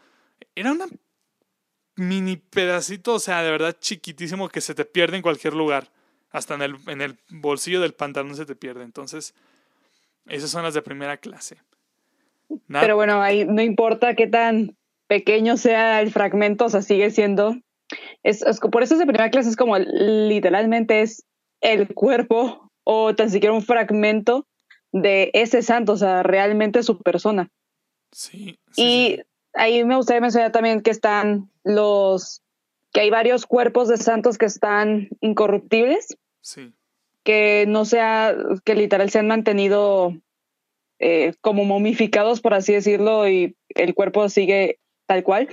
era 0.55 0.73
una 0.73 0.87
mini 1.97 2.37
pedacito, 2.37 3.15
o 3.15 3.19
sea, 3.19 3.43
de 3.43 3.51
verdad 3.51 3.77
chiquitísimo 3.81 4.49
que 4.49 4.61
se 4.61 4.75
te 4.75 4.85
pierde 4.85 5.17
en 5.17 5.23
cualquier 5.23 5.55
lugar. 5.55 5.91
Hasta 6.31 6.55
en 6.55 6.63
el, 6.63 6.77
en 6.87 7.01
el 7.01 7.19
bolsillo 7.29 7.81
del 7.81 7.95
pantalón 7.95 8.37
se 8.37 8.47
te 8.47 8.55
pierde. 8.55 8.85
Entonces, 8.85 9.35
esas 10.27 10.51
son 10.51 10.63
las 10.63 10.75
de 10.75 10.83
primera 10.83 11.17
clase. 11.17 11.59
Pero 12.69 12.97
bueno, 12.97 13.23
ahí 13.23 13.45
no 13.45 13.63
importa 13.63 14.15
qué 14.15 14.27
tan 14.27 14.77
pequeño 15.07 15.57
sea 15.57 16.01
el 16.01 16.11
fragmento, 16.11 16.67
o 16.67 16.69
sea, 16.69 16.83
sigue 16.83 17.11
siendo. 17.11 17.57
Es, 18.23 18.45
por 18.71 18.83
eso 18.83 18.95
es 18.95 19.01
de 19.01 19.07
primera 19.07 19.31
clase, 19.31 19.49
es 19.49 19.57
como 19.57 19.79
literalmente 19.79 21.03
es 21.03 21.25
el 21.61 21.93
cuerpo 21.95 22.71
o 22.85 23.15
tan 23.15 23.31
siquiera 23.31 23.55
un 23.55 23.63
fragmento 23.63 24.47
de 24.93 25.31
ese 25.35 25.63
santo, 25.63 25.93
o 25.93 25.97
sea, 25.97 26.23
realmente 26.23 26.83
su 26.83 26.99
persona. 26.99 27.51
Sí. 28.15 28.59
y 28.77 29.21
ahí 29.55 29.85
me 29.85 29.97
gustaría 29.97 30.21
mencionar 30.21 30.53
también 30.53 30.83
que 30.83 30.91
están 30.91 31.51
los, 31.65 32.43
que 32.93 33.01
hay 33.01 33.11
varios 33.11 33.47
cuerpos 33.47 33.89
de 33.89 33.97
santos 33.97 34.37
que 34.37 34.47
están 34.47 35.09
incorruptibles. 35.21 36.19
Sí. 36.43 36.73
Que 37.23 37.65
no 37.69 37.85
sea, 37.85 38.37
que 38.65 38.75
literal 38.75 39.09
se 39.09 39.21
han 39.21 39.29
mantenido 39.29 40.15
eh, 40.99 41.35
como 41.41 41.65
momificados, 41.65 42.41
por 42.41 42.55
así 42.55 42.73
decirlo, 42.75 43.29
y 43.29 43.57
el 43.71 43.95
cuerpo 43.95 44.29
sigue 44.29 44.79
tal 45.13 45.25
cual. 45.25 45.49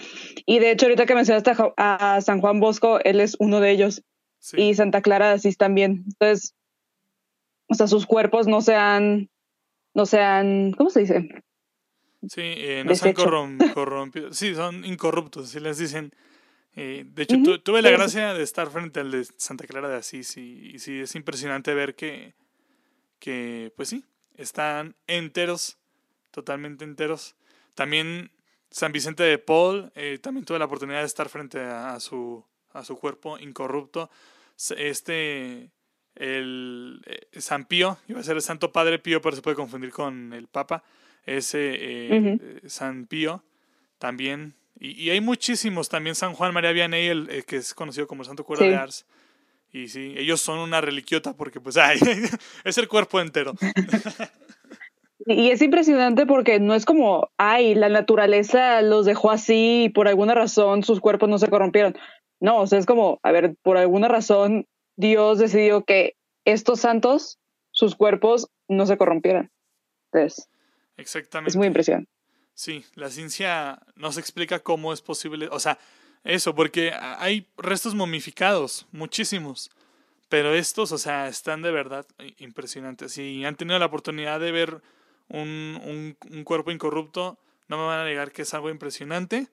Y 0.46 0.60
de 0.60 0.72
hecho, 0.72 0.86
ahorita 0.86 1.06
que 1.06 1.16
mencionaste 1.16 1.51
a, 1.75 2.22
San 2.22 2.39
Juan 2.39 2.62
Bosco, 2.62 3.00
él 3.04 3.20
es 3.20 3.36
uno 3.39 3.60
de 3.60 3.72
ellos. 3.72 4.04
Y 4.54 4.74
Santa 4.74 5.01
Clara 5.01 5.28
de 5.28 5.34
Asís 5.34 5.58
también. 5.58 6.06
Entonces, 6.06 6.56
o 7.68 7.74
sea, 7.74 7.88
sus 7.88 8.06
cuerpos 8.06 8.48
no 8.48 8.62
sean, 8.62 9.30
no 9.94 10.06
sean, 10.06 10.72
¿cómo 10.72 10.89
se 10.89 11.01
dice? 11.01 11.44
Sí, 12.25 12.42
eh, 12.42 12.84
no 12.86 12.96
sean 12.96 13.13
corrompidos, 13.13 14.38
sí, 14.38 14.56
son 14.56 14.86
incorruptos, 14.86 15.50
así 15.50 15.60
les 15.60 15.78
dicen. 15.78 16.12
Eh, 16.75 17.04
de 17.06 17.24
hecho, 17.24 17.62
tuve 17.62 17.82
la 17.82 17.89
gracia 17.89 18.34
de 18.34 18.44
estar 18.44 18.70
frente 18.70 19.01
al 19.01 19.12
de 19.12 19.25
Santa 19.36 19.68
Clara 19.68 19.89
de 19.89 19.98
Asís 19.98 20.38
y, 20.38 20.72
y, 20.74 20.80
sí, 20.80 21.01
es 21.01 21.16
impresionante 21.16 21.74
ver 21.74 21.96
que, 21.96 22.34
que, 23.20 23.74
pues 23.75 23.89
sí, 23.89 24.06
están 24.36 24.96
enteros, 25.08 25.78
totalmente 26.32 26.86
enteros. 26.86 27.36
También 27.75 28.32
San 28.72 28.92
Vicente 28.92 29.24
de 29.24 29.38
Paul, 29.38 29.92
eh, 29.96 30.20
también 30.22 30.46
tuve 30.46 30.60
la 30.60 30.66
oportunidad 30.66 31.00
de 31.00 31.06
estar 31.06 31.30
frente 31.30 31.60
a, 31.60 32.00
su, 32.00 32.44
a 32.74 32.84
su 32.84 32.98
cuerpo 32.98 33.40
incorrupto. 33.40 34.10
Este 34.78 35.72
el 36.16 37.02
eh, 37.06 37.40
San 37.40 37.66
Pío, 37.66 37.98
iba 38.08 38.20
a 38.20 38.24
ser 38.24 38.36
el 38.36 38.42
Santo 38.42 38.72
Padre 38.72 39.00
Pío, 39.00 39.22
pero 39.22 39.36
se 39.36 39.42
puede 39.42 39.56
confundir 39.56 39.92
con 39.92 40.34
el 40.34 40.48
Papa, 40.48 40.84
ese 41.26 41.76
eh, 41.80 42.60
San 42.68 43.06
Pío 43.06 43.44
también. 43.98 44.54
Y, 44.80 45.10
hay 45.10 45.22
muchísimos, 45.22 45.90
también 45.90 46.16
San 46.16 46.34
Juan 46.34 46.54
María 46.54 46.72
Vianney, 46.72 47.08
el, 47.08 47.46
que 47.46 47.58
es 47.58 47.74
conocido 47.74 48.08
como 48.08 48.22
el 48.22 48.28
Santo 48.28 48.44
Cura 48.44 48.66
de 48.66 48.76
Ars. 48.76 49.06
Y 49.72 49.88
sí, 49.88 50.14
ellos 50.18 50.42
son 50.42 50.60
una 50.60 50.82
reliquiota 50.82 51.36
porque 51.36 51.60
pues 51.62 51.78
ay, 51.78 52.00
es 52.64 52.78
el 52.78 52.88
cuerpo 52.88 53.20
entero. 53.20 53.54
Y 55.26 55.52
es 55.52 55.62
impresionante 55.62 56.26
porque 56.26 56.60
no 56.60 56.74
es 56.76 56.86
como, 56.86 57.30
ay, 57.38 57.76
la 57.76 57.90
naturaleza 57.90 58.82
los 58.82 59.06
dejó 59.06 59.32
así 59.32 59.86
y 59.86 59.90
por 59.90 60.08
alguna 60.08 60.34
razón 60.34 60.84
sus 60.84 61.02
cuerpos 61.02 61.30
no 61.30 61.38
se 61.38 61.50
corrompieron. 61.50 61.98
No, 62.40 62.62
o 62.62 62.68
sea, 62.68 62.80
es 62.80 62.86
como, 62.86 63.20
a 63.22 63.32
ver, 63.32 63.56
por 63.62 63.78
alguna 63.78 64.08
razón 64.08 64.66
Dios 64.96 65.38
decidió 65.38 65.84
que 65.84 66.16
estos 66.46 66.80
santos, 66.80 67.38
sus 67.72 67.96
cuerpos, 67.96 68.50
no 68.70 68.86
se 68.86 68.98
corrompieran. 68.98 69.52
Entonces, 70.12 70.48
Exactamente. 70.96 71.50
es 71.50 71.56
muy 71.58 71.68
impresionante. 71.68 72.10
Sí, 72.54 72.86
la 72.96 73.10
ciencia 73.10 73.80
nos 73.96 74.18
explica 74.18 74.60
cómo 74.60 74.94
es 74.94 75.02
posible, 75.02 75.48
o 75.52 75.60
sea, 75.60 75.80
eso, 76.24 76.54
porque 76.56 76.92
hay 76.94 77.48
restos 77.58 77.96
momificados, 77.96 78.86
muchísimos, 78.92 79.72
pero 80.28 80.54
estos, 80.54 80.92
o 80.92 80.98
sea, 80.98 81.28
están 81.28 81.62
de 81.62 81.72
verdad 81.72 82.06
impresionantes. 82.38 83.14
Si 83.14 83.46
han 83.46 83.56
tenido 83.56 83.80
la 83.80 83.86
oportunidad 83.86 84.40
de 84.40 84.52
ver 84.52 84.82
un, 85.29 86.15
un, 86.29 86.43
cuerpo 86.43 86.71
incorrupto, 86.71 87.38
no 87.67 87.77
me 87.77 87.86
van 87.86 88.00
a 88.00 88.05
negar 88.05 88.31
que 88.31 88.41
es 88.43 88.53
algo 88.53 88.69
impresionante. 88.69 89.48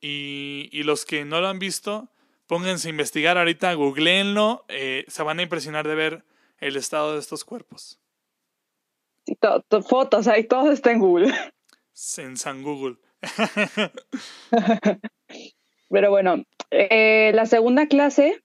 Y, 0.00 0.68
y 0.72 0.82
los 0.82 1.04
que 1.04 1.24
no 1.24 1.40
lo 1.40 1.48
han 1.48 1.58
visto, 1.58 2.08
Pónganse 2.50 2.88
a 2.88 2.90
investigar 2.90 3.38
ahorita, 3.38 3.72
googleenlo, 3.74 4.64
eh, 4.66 5.04
se 5.06 5.22
van 5.22 5.38
a 5.38 5.42
impresionar 5.42 5.86
de 5.86 5.94
ver 5.94 6.24
el 6.58 6.74
estado 6.74 7.12
de 7.12 7.20
estos 7.20 7.44
cuerpos. 7.44 8.00
Sí, 9.24 9.38
fotos, 9.88 10.26
ahí 10.26 10.42
todo 10.42 10.72
está 10.72 10.90
en 10.90 10.98
Google. 10.98 11.32
En 12.18 12.36
San 12.36 12.64
Google. 12.64 12.96
Pero 15.90 16.10
bueno, 16.10 16.42
eh, 16.72 17.30
la 17.34 17.46
segunda 17.46 17.86
clase 17.86 18.42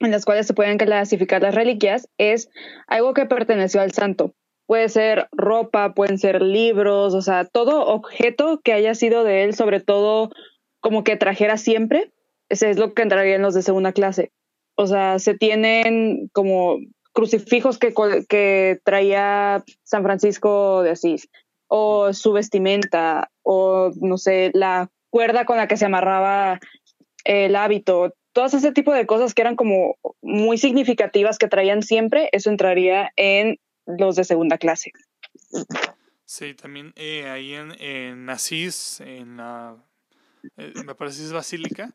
en 0.00 0.10
las 0.10 0.26
cuales 0.26 0.46
se 0.46 0.52
pueden 0.52 0.76
clasificar 0.76 1.40
las 1.40 1.54
reliquias 1.54 2.10
es 2.18 2.50
algo 2.86 3.14
que 3.14 3.24
perteneció 3.24 3.80
al 3.80 3.92
santo. 3.92 4.34
Puede 4.72 4.88
ser 4.88 5.28
ropa, 5.32 5.92
pueden 5.92 6.16
ser 6.16 6.40
libros, 6.40 7.12
o 7.12 7.20
sea, 7.20 7.44
todo 7.44 7.84
objeto 7.88 8.62
que 8.64 8.72
haya 8.72 8.94
sido 8.94 9.22
de 9.22 9.44
él, 9.44 9.54
sobre 9.54 9.80
todo 9.80 10.30
como 10.80 11.04
que 11.04 11.18
trajera 11.18 11.58
siempre, 11.58 12.10
ese 12.48 12.70
es 12.70 12.78
lo 12.78 12.94
que 12.94 13.02
entraría 13.02 13.34
en 13.34 13.42
los 13.42 13.52
de 13.52 13.60
segunda 13.60 13.92
clase. 13.92 14.32
O 14.74 14.86
sea, 14.86 15.18
se 15.18 15.34
tienen 15.34 16.30
como 16.32 16.78
crucifijos 17.12 17.76
que, 17.76 17.92
que 18.30 18.78
traía 18.82 19.62
San 19.82 20.04
Francisco 20.04 20.82
de 20.82 20.92
Asís, 20.92 21.28
o 21.68 22.14
su 22.14 22.32
vestimenta, 22.32 23.30
o 23.42 23.90
no 24.00 24.16
sé, 24.16 24.52
la 24.54 24.88
cuerda 25.10 25.44
con 25.44 25.58
la 25.58 25.68
que 25.68 25.76
se 25.76 25.84
amarraba 25.84 26.60
el 27.24 27.56
hábito, 27.56 28.14
todas 28.32 28.54
ese 28.54 28.72
tipo 28.72 28.94
de 28.94 29.04
cosas 29.04 29.34
que 29.34 29.42
eran 29.42 29.54
como 29.54 29.96
muy 30.22 30.56
significativas 30.56 31.36
que 31.36 31.48
traían 31.48 31.82
siempre, 31.82 32.30
eso 32.32 32.48
entraría 32.48 33.12
en 33.16 33.58
los 33.86 34.16
de 34.16 34.24
segunda 34.24 34.58
clase. 34.58 34.92
Sí, 36.24 36.54
también 36.54 36.92
eh, 36.96 37.28
ahí 37.28 37.54
en, 37.54 37.72
en 37.80 38.30
Asís, 38.30 39.00
en 39.00 39.36
la, 39.36 39.76
eh, 40.56 40.72
me 40.84 40.94
parece 40.94 41.24
es 41.24 41.32
Basílica, 41.32 41.94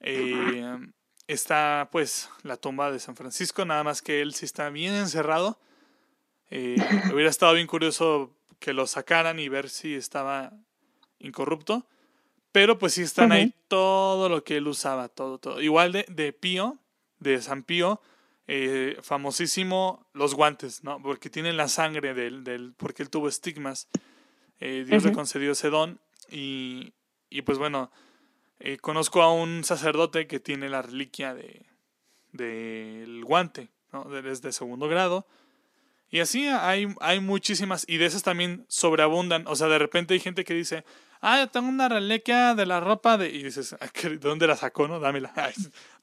eh, 0.00 0.78
está 1.26 1.88
pues 1.90 2.28
la 2.42 2.56
tumba 2.56 2.90
de 2.90 2.98
San 2.98 3.16
Francisco, 3.16 3.64
nada 3.64 3.84
más 3.84 4.02
que 4.02 4.20
él 4.20 4.34
sí 4.34 4.44
está 4.44 4.70
bien 4.70 4.94
encerrado. 4.94 5.58
Eh, 6.50 6.76
hubiera 7.14 7.30
estado 7.30 7.54
bien 7.54 7.66
curioso 7.66 8.36
que 8.58 8.72
lo 8.72 8.86
sacaran 8.86 9.38
y 9.38 9.48
ver 9.48 9.68
si 9.68 9.94
estaba 9.94 10.52
incorrupto. 11.18 11.86
Pero 12.52 12.78
pues 12.78 12.94
sí 12.94 13.02
están 13.02 13.32
ahí 13.32 13.52
todo 13.66 14.28
lo 14.28 14.44
que 14.44 14.58
él 14.58 14.68
usaba, 14.68 15.08
todo, 15.08 15.38
todo. 15.38 15.60
Igual 15.60 15.90
de, 15.90 16.06
de 16.08 16.32
Pío, 16.32 16.78
de 17.18 17.42
San 17.42 17.64
Pío, 17.64 18.00
eh, 18.46 18.98
famosísimo 19.02 20.06
los 20.12 20.34
guantes, 20.34 20.84
¿no? 20.84 21.00
Porque 21.00 21.30
tienen 21.30 21.56
la 21.56 21.68
sangre 21.68 22.14
del, 22.14 22.44
del 22.44 22.74
porque 22.76 23.02
él 23.02 23.10
tuvo 23.10 23.28
estigmas. 23.28 23.88
Eh, 24.60 24.84
Dios 24.86 25.04
le 25.04 25.12
concedió 25.12 25.52
ese 25.52 25.70
don 25.70 26.00
y, 26.30 26.92
y 27.30 27.42
pues 27.42 27.58
bueno, 27.58 27.90
eh, 28.60 28.78
conozco 28.78 29.22
a 29.22 29.32
un 29.32 29.64
sacerdote 29.64 30.26
que 30.26 30.40
tiene 30.40 30.68
la 30.68 30.82
reliquia 30.82 31.34
de 31.34 31.66
del 32.32 33.24
guante, 33.24 33.68
¿no? 33.92 34.04
Desde 34.04 34.52
segundo 34.52 34.88
grado. 34.88 35.26
Y 36.10 36.20
así 36.20 36.46
hay, 36.46 36.94
hay 37.00 37.20
muchísimas, 37.20 37.84
y 37.88 37.96
de 37.96 38.06
esas 38.06 38.22
también 38.22 38.66
sobreabundan. 38.68 39.44
O 39.46 39.56
sea, 39.56 39.68
de 39.68 39.78
repente 39.78 40.14
hay 40.14 40.20
gente 40.20 40.44
que 40.44 40.54
dice, 40.54 40.84
ah, 41.20 41.48
tengo 41.52 41.68
una 41.68 41.88
reliquia 41.88 42.54
de 42.54 42.66
la 42.66 42.80
ropa 42.80 43.16
de... 43.18 43.30
Y 43.30 43.42
dices, 43.42 43.74
¿de 44.02 44.18
dónde 44.18 44.46
la 44.46 44.56
sacó, 44.56 44.86
no? 44.86 45.00
Dámela. 45.00 45.32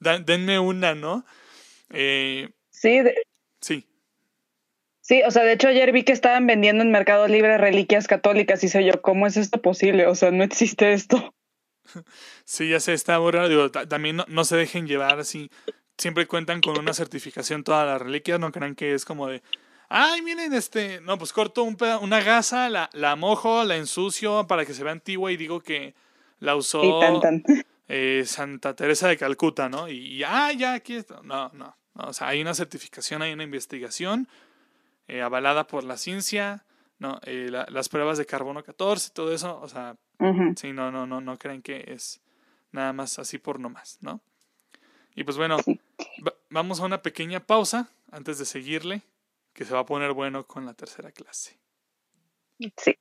denme 0.00 0.58
una, 0.58 0.94
¿no? 0.94 1.24
Eh, 1.92 2.48
sí. 2.70 3.00
Sí. 3.60 3.86
Sí, 5.00 5.22
o 5.26 5.30
sea, 5.30 5.42
de 5.42 5.52
hecho 5.52 5.68
ayer 5.68 5.92
vi 5.92 6.04
que 6.04 6.12
estaban 6.12 6.46
vendiendo 6.46 6.82
en 6.82 6.90
Mercado 6.92 7.26
Libre 7.26 7.58
reliquias 7.58 8.06
católicas 8.06 8.62
y 8.62 8.68
sé 8.68 8.84
yo, 8.84 9.02
¿cómo 9.02 9.26
es 9.26 9.36
esto 9.36 9.60
posible? 9.60 10.06
O 10.06 10.14
sea, 10.14 10.30
no 10.30 10.44
existe 10.44 10.92
esto. 10.92 11.34
Sí, 12.44 12.68
ya 12.68 12.80
sé, 12.80 12.92
está 12.92 13.18
raro. 13.18 13.48
Digo, 13.48 13.70
también 13.70 14.16
no, 14.16 14.24
no, 14.28 14.44
se 14.44 14.56
dejen 14.56 14.86
llevar 14.86 15.18
así. 15.18 15.50
Siempre 15.98 16.26
cuentan 16.26 16.60
con 16.60 16.78
una 16.78 16.94
certificación 16.94 17.64
todas 17.64 17.86
las 17.86 18.00
reliquias, 18.00 18.40
no 18.40 18.50
crean 18.52 18.74
que 18.74 18.94
es 18.94 19.04
como 19.04 19.28
de, 19.28 19.42
ay, 19.88 20.22
miren, 20.22 20.54
este, 20.54 21.00
no, 21.00 21.18
pues 21.18 21.32
corto 21.32 21.62
un 21.62 21.76
una 22.00 22.20
gasa, 22.22 22.68
la, 22.70 22.88
la 22.92 23.14
mojo, 23.16 23.64
la 23.64 23.76
ensucio 23.76 24.46
para 24.46 24.64
que 24.64 24.74
se 24.74 24.82
vea 24.84 24.92
antigua 24.92 25.30
y 25.32 25.36
digo 25.36 25.60
que 25.60 25.94
la 26.40 26.56
usó 26.56 27.10
eh, 27.88 28.22
Santa 28.26 28.74
Teresa 28.74 29.08
de 29.08 29.16
Calcuta, 29.16 29.68
¿no? 29.68 29.88
Y, 29.88 30.16
y 30.16 30.22
ah, 30.24 30.52
ya, 30.52 30.74
aquí 30.74 30.96
está. 30.96 31.20
No, 31.22 31.50
no, 31.52 31.76
no, 31.94 32.04
o 32.08 32.12
sea, 32.12 32.28
hay 32.28 32.40
una 32.40 32.54
certificación, 32.54 33.22
hay 33.22 33.32
una 33.32 33.44
investigación 33.44 34.28
eh, 35.08 35.22
avalada 35.22 35.66
por 35.66 35.84
la 35.84 35.96
ciencia, 35.96 36.64
¿no? 36.98 37.20
Eh, 37.24 37.48
las 37.50 37.88
pruebas 37.88 38.18
de 38.18 38.26
carbono 38.26 38.62
14, 38.62 39.10
todo 39.12 39.32
eso, 39.32 39.60
o 39.60 39.68
sea, 39.68 39.96
sí, 40.56 40.72
no, 40.72 40.90
no, 40.90 41.06
no, 41.06 41.20
no 41.20 41.38
creen 41.38 41.62
que 41.62 41.84
es 41.88 42.20
nada 42.70 42.92
más 42.92 43.18
así 43.18 43.38
por 43.38 43.60
nomás, 43.60 43.98
¿no? 44.00 44.20
Y 45.14 45.24
pues 45.24 45.36
bueno, 45.36 45.58
vamos 46.50 46.80
a 46.80 46.84
una 46.84 47.02
pequeña 47.02 47.40
pausa 47.40 47.90
antes 48.10 48.38
de 48.38 48.44
seguirle 48.44 49.02
que 49.52 49.64
se 49.64 49.74
va 49.74 49.80
a 49.80 49.86
poner 49.86 50.12
bueno 50.12 50.46
con 50.46 50.64
la 50.64 50.74
tercera 50.74 51.12
clase. 51.12 51.58
Sí. 52.76 52.96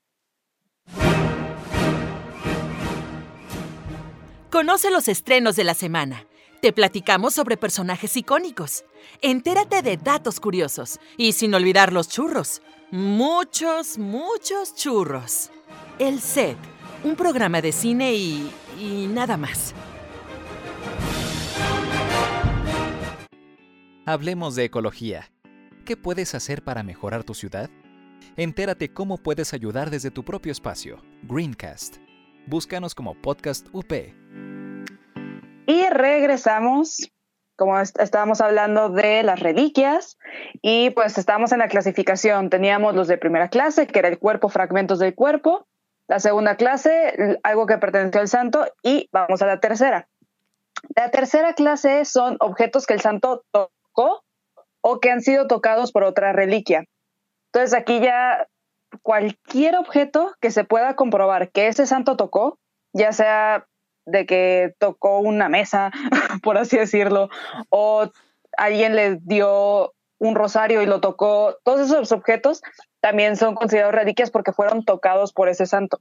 Conoce 4.49 4.91
los 4.91 5.07
estrenos 5.07 5.55
de 5.55 5.63
la 5.63 5.73
semana. 5.73 6.25
Te 6.61 6.71
platicamos 6.73 7.33
sobre 7.33 7.57
personajes 7.57 8.15
icónicos. 8.15 8.85
Entérate 9.23 9.81
de 9.81 9.97
datos 9.97 10.39
curiosos. 10.39 10.99
Y 11.17 11.31
sin 11.31 11.55
olvidar 11.55 11.91
los 11.91 12.07
churros. 12.07 12.61
Muchos, 12.91 13.97
muchos 13.97 14.75
churros. 14.75 15.49
El 15.97 16.21
set, 16.21 16.57
un 17.03 17.15
programa 17.15 17.61
de 17.61 17.71
cine 17.71 18.13
y... 18.13 18.51
y 18.79 19.07
nada 19.07 19.37
más. 19.37 19.73
Hablemos 24.05 24.55
de 24.55 24.65
ecología 24.65 25.31
¿Qué 25.83 25.97
puedes 25.97 26.35
hacer 26.35 26.63
para 26.63 26.83
mejorar 26.83 27.23
tu 27.23 27.33
ciudad? 27.33 27.71
Entérate 28.37 28.93
cómo 28.93 29.17
puedes 29.17 29.55
ayudar 29.55 29.89
desde 29.89 30.11
tu 30.11 30.23
propio 30.23 30.51
espacio. 30.51 31.01
Greencast. 31.23 31.97
Búscanos 32.45 32.93
como 32.93 33.19
Podcast 33.19 33.67
UP. 33.73 33.91
Y 35.65 35.85
regresamos. 35.89 37.11
Como 37.57 37.79
estábamos 37.79 38.41
hablando 38.41 38.89
de 38.89 39.21
las 39.21 39.39
reliquias, 39.39 40.17
y 40.63 40.89
pues 40.91 41.19
estábamos 41.19 41.51
en 41.51 41.59
la 41.59 41.67
clasificación. 41.67 42.49
Teníamos 42.49 42.95
los 42.95 43.07
de 43.07 43.19
primera 43.19 43.49
clase, 43.49 43.85
que 43.85 43.99
era 43.99 44.07
el 44.07 44.17
cuerpo, 44.17 44.49
fragmentos 44.49 44.97
del 44.97 45.13
cuerpo. 45.13 45.67
La 46.07 46.19
segunda 46.19 46.55
clase, 46.55 47.37
algo 47.43 47.67
que 47.67 47.77
perteneció 47.77 48.19
al 48.19 48.27
santo. 48.27 48.65
Y 48.81 49.09
vamos 49.11 49.43
a 49.43 49.45
la 49.45 49.59
tercera. 49.59 50.07
La 50.95 51.11
tercera 51.11 51.53
clase 51.53 52.03
son 52.05 52.37
objetos 52.39 52.87
que 52.87 52.95
el 52.95 53.01
santo 53.01 53.43
tocó 53.51 54.23
o 54.81 54.99
que 54.99 55.11
han 55.11 55.21
sido 55.21 55.45
tocados 55.45 55.91
por 55.91 56.03
otra 56.03 56.33
reliquia. 56.33 56.85
Entonces 57.53 57.77
aquí 57.77 57.99
ya 57.99 58.47
cualquier 59.03 59.75
objeto 59.75 60.33
que 60.41 60.51
se 60.51 60.63
pueda 60.63 60.95
comprobar 60.95 61.51
que 61.51 61.67
ese 61.67 61.85
santo 61.85 62.17
tocó, 62.17 62.57
ya 62.93 63.11
sea 63.11 63.67
de 64.05 64.25
que 64.25 64.73
tocó 64.79 65.19
una 65.19 65.49
mesa, 65.49 65.91
por 66.43 66.57
así 66.57 66.77
decirlo, 66.77 67.29
o 67.69 68.09
alguien 68.57 68.95
le 68.95 69.17
dio 69.21 69.93
un 70.19 70.35
rosario 70.35 70.81
y 70.81 70.85
lo 70.85 71.01
tocó, 71.01 71.57
todos 71.63 71.81
esos 71.81 72.11
objetos 72.11 72.61
también 72.99 73.35
son 73.37 73.55
considerados 73.55 73.95
reliquias 73.95 74.29
porque 74.29 74.53
fueron 74.53 74.85
tocados 74.85 75.33
por 75.33 75.49
ese 75.49 75.65
santo. 75.65 75.99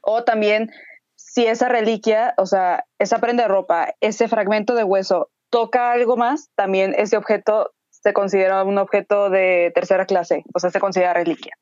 O 0.00 0.24
también 0.24 0.70
si 1.16 1.46
esa 1.46 1.68
reliquia, 1.68 2.34
o 2.38 2.46
sea, 2.46 2.86
esa 2.98 3.18
prenda 3.18 3.42
de 3.42 3.48
ropa, 3.48 3.94
ese 4.00 4.28
fragmento 4.28 4.74
de 4.74 4.84
hueso 4.84 5.30
toca 5.50 5.92
algo 5.92 6.16
más, 6.16 6.50
también 6.54 6.94
ese 6.96 7.16
objeto 7.16 7.72
se 7.90 8.12
considera 8.12 8.62
un 8.64 8.78
objeto 8.78 9.28
de 9.28 9.72
tercera 9.74 10.06
clase, 10.06 10.44
o 10.54 10.60
sea, 10.60 10.70
se 10.70 10.80
considera 10.80 11.12
reliquia. 11.12 11.58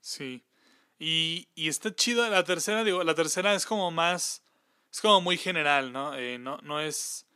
Sí. 0.00 0.44
Y, 0.98 1.48
y 1.54 1.68
está 1.68 1.94
chido 1.94 2.28
la 2.28 2.44
tercera, 2.44 2.84
digo, 2.84 3.04
la 3.04 3.14
tercera 3.14 3.54
es 3.54 3.64
como 3.64 3.90
más, 3.90 4.42
es 4.92 5.00
como 5.00 5.20
muy 5.20 5.36
general, 5.36 5.92
¿no? 5.92 6.14
Eh, 6.16 6.38
no, 6.38 6.58
no 6.62 6.80
es 6.80 7.26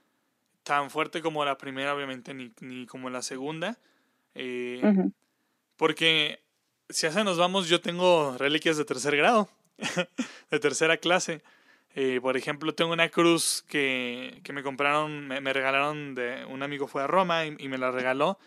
tan 0.62 0.90
fuerte 0.90 1.22
como 1.22 1.44
la 1.44 1.58
primera, 1.58 1.94
obviamente, 1.94 2.34
ni, 2.34 2.52
ni 2.60 2.86
como 2.86 3.10
la 3.10 3.22
segunda. 3.22 3.78
Eh, 4.34 4.82
porque 5.76 6.40
si 6.88 7.06
hace 7.06 7.24
nos 7.24 7.38
vamos, 7.38 7.68
yo 7.68 7.80
tengo 7.80 8.36
reliquias 8.38 8.76
de 8.76 8.84
tercer 8.84 9.16
grado, 9.16 9.48
de 10.50 10.60
tercera 10.60 10.96
clase. 10.96 11.42
Eh, 11.94 12.20
por 12.22 12.36
ejemplo, 12.36 12.74
tengo 12.74 12.92
una 12.92 13.10
cruz 13.10 13.64
que, 13.68 14.40
que 14.44 14.52
me 14.52 14.62
compraron, 14.62 15.28
me, 15.28 15.52
regalaron 15.52 16.14
de 16.14 16.44
un 16.46 16.62
amigo 16.62 16.86
fue 16.86 17.02
a 17.02 17.06
Roma 17.06 17.44
y, 17.44 17.68
me 17.68 17.78
la 17.78 17.90
regaló. 17.90 18.38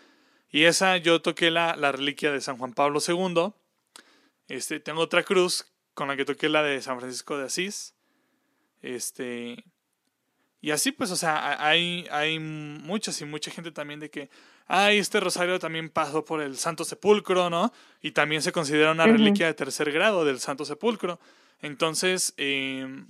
Y 0.50 0.64
esa 0.64 0.96
yo 0.96 1.22
toqué 1.22 1.50
la, 1.50 1.76
la, 1.76 1.92
reliquia 1.92 2.32
de 2.32 2.40
San 2.40 2.56
Juan 2.56 2.72
Pablo 2.72 3.00
II. 3.06 3.52
Este, 4.48 4.80
tengo 4.80 5.00
otra 5.00 5.22
cruz 5.22 5.66
con 5.94 6.08
la 6.08 6.16
que 6.16 6.24
toqué 6.24 6.48
la 6.48 6.62
de 6.62 6.80
San 6.82 6.98
Francisco 6.98 7.38
de 7.38 7.46
Asís. 7.46 7.95
Este, 8.82 9.64
y 10.60 10.70
así 10.70 10.92
pues, 10.92 11.10
o 11.10 11.16
sea, 11.16 11.64
hay, 11.64 12.06
hay 12.10 12.38
muchas 12.38 13.20
y 13.20 13.24
mucha 13.24 13.50
gente 13.50 13.70
también 13.70 14.00
de 14.00 14.10
que, 14.10 14.30
ay, 14.66 14.98
este 14.98 15.20
rosario 15.20 15.58
también 15.58 15.90
pasó 15.90 16.24
por 16.24 16.40
el 16.40 16.56
Santo 16.56 16.84
Sepulcro, 16.84 17.50
¿no? 17.50 17.72
Y 18.02 18.12
también 18.12 18.42
se 18.42 18.52
considera 18.52 18.92
una 18.92 19.06
reliquia 19.06 19.46
de 19.46 19.54
tercer 19.54 19.92
grado 19.92 20.24
del 20.24 20.40
Santo 20.40 20.64
Sepulcro. 20.64 21.20
Entonces, 21.62 22.34
eh, 22.36 23.04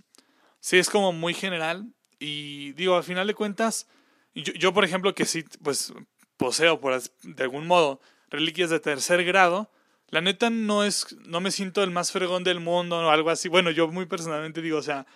sí 0.61 0.79
es 0.79 0.91
como 0.91 1.13
muy 1.13 1.35
general. 1.35 1.87
Y 2.19 2.73
digo, 2.73 2.97
al 2.97 3.05
final 3.05 3.27
de 3.27 3.35
cuentas, 3.35 3.89
yo, 4.35 4.53
yo 4.55 4.73
por 4.73 4.85
ejemplo, 4.85 5.15
que 5.15 5.25
sí, 5.25 5.45
pues 5.63 5.93
poseo 6.37 6.81
por 6.81 7.01
de 7.23 7.43
algún 7.43 7.67
modo 7.67 8.01
reliquias 8.29 8.71
de 8.71 8.81
tercer 8.81 9.25
grado, 9.25 9.71
la 10.09 10.21
neta 10.21 10.51
no 10.51 10.85
es, 10.85 11.17
no 11.27 11.41
me 11.41 11.51
siento 11.51 11.83
el 11.83 11.91
más 11.91 12.13
fregón 12.13 12.45
del 12.45 12.61
mundo 12.61 12.99
o 12.99 13.11
algo 13.11 13.31
así. 13.31 13.49
Bueno, 13.49 13.71
yo 13.71 13.89
muy 13.89 14.07
personalmente 14.07 14.63
digo, 14.63 14.79
o 14.79 14.83
sea, 14.83 15.07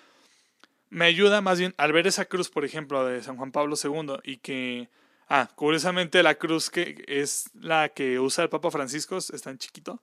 me 0.90 1.06
ayuda 1.06 1.40
más 1.40 1.58
bien 1.58 1.74
al 1.78 1.92
ver 1.92 2.06
esa 2.06 2.26
cruz, 2.26 2.50
por 2.50 2.64
ejemplo, 2.64 3.04
de 3.06 3.22
San 3.22 3.36
Juan 3.36 3.52
Pablo 3.52 3.76
II 3.82 4.16
y 4.24 4.38
que, 4.38 4.88
ah, 5.28 5.48
curiosamente 5.54 6.22
la 6.22 6.34
cruz 6.34 6.68
que 6.68 7.04
es 7.06 7.50
la 7.54 7.88
que 7.88 8.18
usa 8.18 8.44
el 8.44 8.50
Papa 8.50 8.70
Francisco, 8.70 9.16
es 9.16 9.42
tan 9.42 9.56
chiquito, 9.58 10.00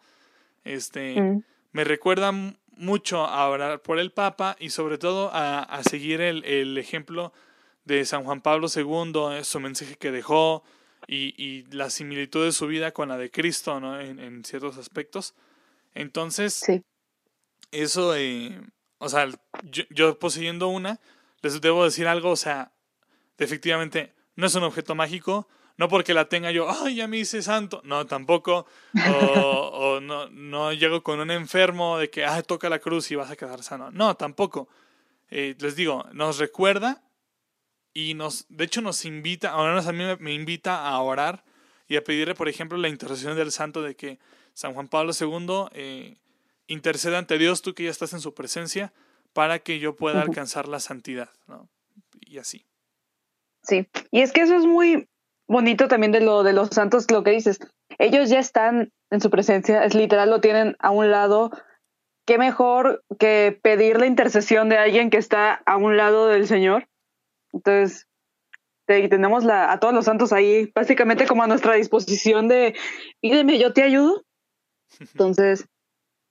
este, 0.64 1.22
mm. 1.22 1.44
me 1.74 1.84
recuerda 1.84 2.32
mucho 2.78 3.26
a 3.26 3.48
orar 3.50 3.82
por 3.82 4.00
el 4.00 4.12
Papa 4.12 4.56
y 4.60 4.70
sobre 4.70 4.98
todo 4.98 5.30
a, 5.34 5.82
seguir 5.90 6.22
el, 6.22 6.78
ejemplo 6.78 7.34
de 7.86 8.06
San 8.06 8.24
Juan 8.24 8.42
Pablo 8.42 8.68
II, 8.74 9.38
eh, 9.38 9.44
su 9.44 9.60
mensaje 9.60 9.96
que 9.96 10.12
dejó 10.12 10.64
y, 11.08 11.64
la 11.72 11.90
similitud 11.90 12.46
de 12.46 12.52
su 12.52 12.68
vida 12.68 12.92
con 12.92 13.10
la 13.10 13.18
de 13.18 13.32
Cristo 13.32 13.80
¿no? 13.80 14.00
en, 14.00 14.44
ciertos 14.44 14.78
aspectos. 14.78 15.36
Entonces, 15.94 16.64
eso, 17.72 18.16
eh, 18.16 18.62
o 19.00 19.10
sea, 19.10 19.28
yo, 19.64 19.84
yo 19.90 20.20
poseyendo 20.20 20.68
una, 20.68 21.00
les 21.42 21.62
debo 21.62 21.84
decir 21.84 22.08
algo, 22.08 22.32
o 22.32 22.36
sea, 22.36 22.72
efectivamente, 23.38 24.14
no 24.36 24.48
es 24.48 24.56
un 24.56 24.64
objeto 24.64 24.96
mágico, 24.96 25.48
no 25.78 25.90
porque 25.90 26.14
la 26.14 26.28
tenga 26.28 26.52
yo, 26.52 26.68
ay, 26.70 26.96
ya 26.96 27.08
me 27.08 27.18
hice 27.18 27.42
santo. 27.42 27.82
No, 27.86 28.06
tampoco. 28.08 28.66
O, 29.80 30.00
no, 30.02 30.28
no 30.30 30.74
llego 30.74 31.04
con 31.04 31.20
un 31.20 31.30
enfermo 31.30 32.00
de 32.00 32.10
que, 32.10 32.26
ay, 32.26 32.42
toca 32.44 32.68
la 32.68 32.80
cruz 32.80 33.12
y 33.12 33.16
vas 33.16 33.30
a 33.30 33.36
quedar 33.36 33.62
sano. 33.62 33.92
No, 33.92 34.16
tampoco. 34.16 34.68
Eh, 35.30 35.56
les 35.60 35.76
digo, 35.76 36.06
nos 36.14 36.40
recuerda 36.40 37.04
y 37.94 38.16
nos, 38.16 38.46
de 38.50 38.66
hecho 38.66 38.82
nos 38.82 39.06
invita, 39.06 39.52
ahora 39.52 39.80
a 39.80 39.92
mí 39.92 40.04
me 40.20 40.34
invita 40.34 40.88
a 40.88 41.00
orar 41.00 41.44
y 41.88 41.96
a 41.96 42.04
pedirle, 42.04 42.34
por 42.34 42.50
ejemplo, 42.50 42.78
la 42.78 42.90
intercesión 42.90 43.36
del 43.36 43.52
santo 43.52 43.82
de 43.82 43.96
que 43.96 44.20
San 44.54 44.74
Juan 44.74 44.88
Pablo 44.88 45.12
II 45.20 46.18
interceda 46.68 47.18
ante 47.18 47.38
Dios, 47.38 47.62
tú 47.62 47.74
que 47.74 47.84
ya 47.84 47.90
estás 47.90 48.14
en 48.14 48.22
su 48.22 48.34
presencia, 48.34 48.94
para 49.34 49.60
que 49.60 49.80
yo 49.80 49.96
pueda 49.96 50.22
alcanzar 50.22 50.68
la 50.68 50.80
santidad, 50.80 51.30
¿no? 51.48 51.70
Y 52.22 52.40
así. 52.40 52.66
Sí, 53.64 53.88
y 54.12 54.22
es 54.22 54.32
que 54.32 54.42
eso 54.42 54.56
es 54.56 54.66
muy 54.66 55.08
bonito 55.48 55.88
también 55.88 56.12
de 56.12 56.22
lo 56.22 56.44
de 56.44 56.54
los 56.54 56.70
santos, 56.70 57.10
lo 57.12 57.24
que 57.24 57.32
dices. 57.32 57.60
Ellos 58.00 58.30
ya 58.30 58.40
están 58.40 58.92
en 59.10 59.22
su 59.22 59.30
presencia, 59.30 59.84
es 59.84 59.96
literal, 59.96 60.30
lo 60.30 60.42
tienen 60.42 60.76
a 60.80 60.92
un 60.92 61.12
lado. 61.12 61.52
¿Qué 62.26 62.38
mejor 62.38 63.04
que 63.20 63.58
pedir 63.62 64.00
la 64.00 64.06
intercesión 64.06 64.70
de 64.70 64.78
alguien 64.78 65.10
que 65.10 65.18
está 65.18 65.62
a 65.66 65.78
un 65.78 65.98
lado 65.98 66.28
del 66.28 66.48
Señor? 66.48 66.88
Entonces, 67.54 68.08
tenemos 68.86 69.44
la, 69.44 69.72
a 69.72 69.80
todos 69.80 69.94
los 69.94 70.06
santos 70.06 70.34
ahí, 70.34 70.72
básicamente 70.74 71.26
como 71.26 71.44
a 71.44 71.48
nuestra 71.48 71.74
disposición 71.76 72.48
de, 72.48 72.76
pídeme, 73.22 73.60
yo 73.60 73.74
te 73.74 73.84
ayudo. 73.84 74.24
Entonces, 75.00 75.68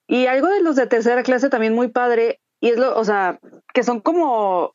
y 0.07 0.27
algo 0.27 0.49
de 0.49 0.63
los 0.63 0.77
de 0.77 0.87
tercera 0.87 1.23
clase 1.23 1.49
también 1.49 1.75
muy 1.75 1.89
padre, 1.89 2.41
y 2.61 2.71
es 2.71 2.79
lo, 2.79 2.97
o 2.97 3.05
sea, 3.05 3.39
que 3.75 3.83
son 3.83 4.01
como, 4.01 4.75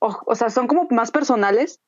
o, 0.00 0.34
sea, 0.34 0.50
son 0.50 0.66
como 0.66 0.86
más 0.90 1.10
personales 1.10 1.80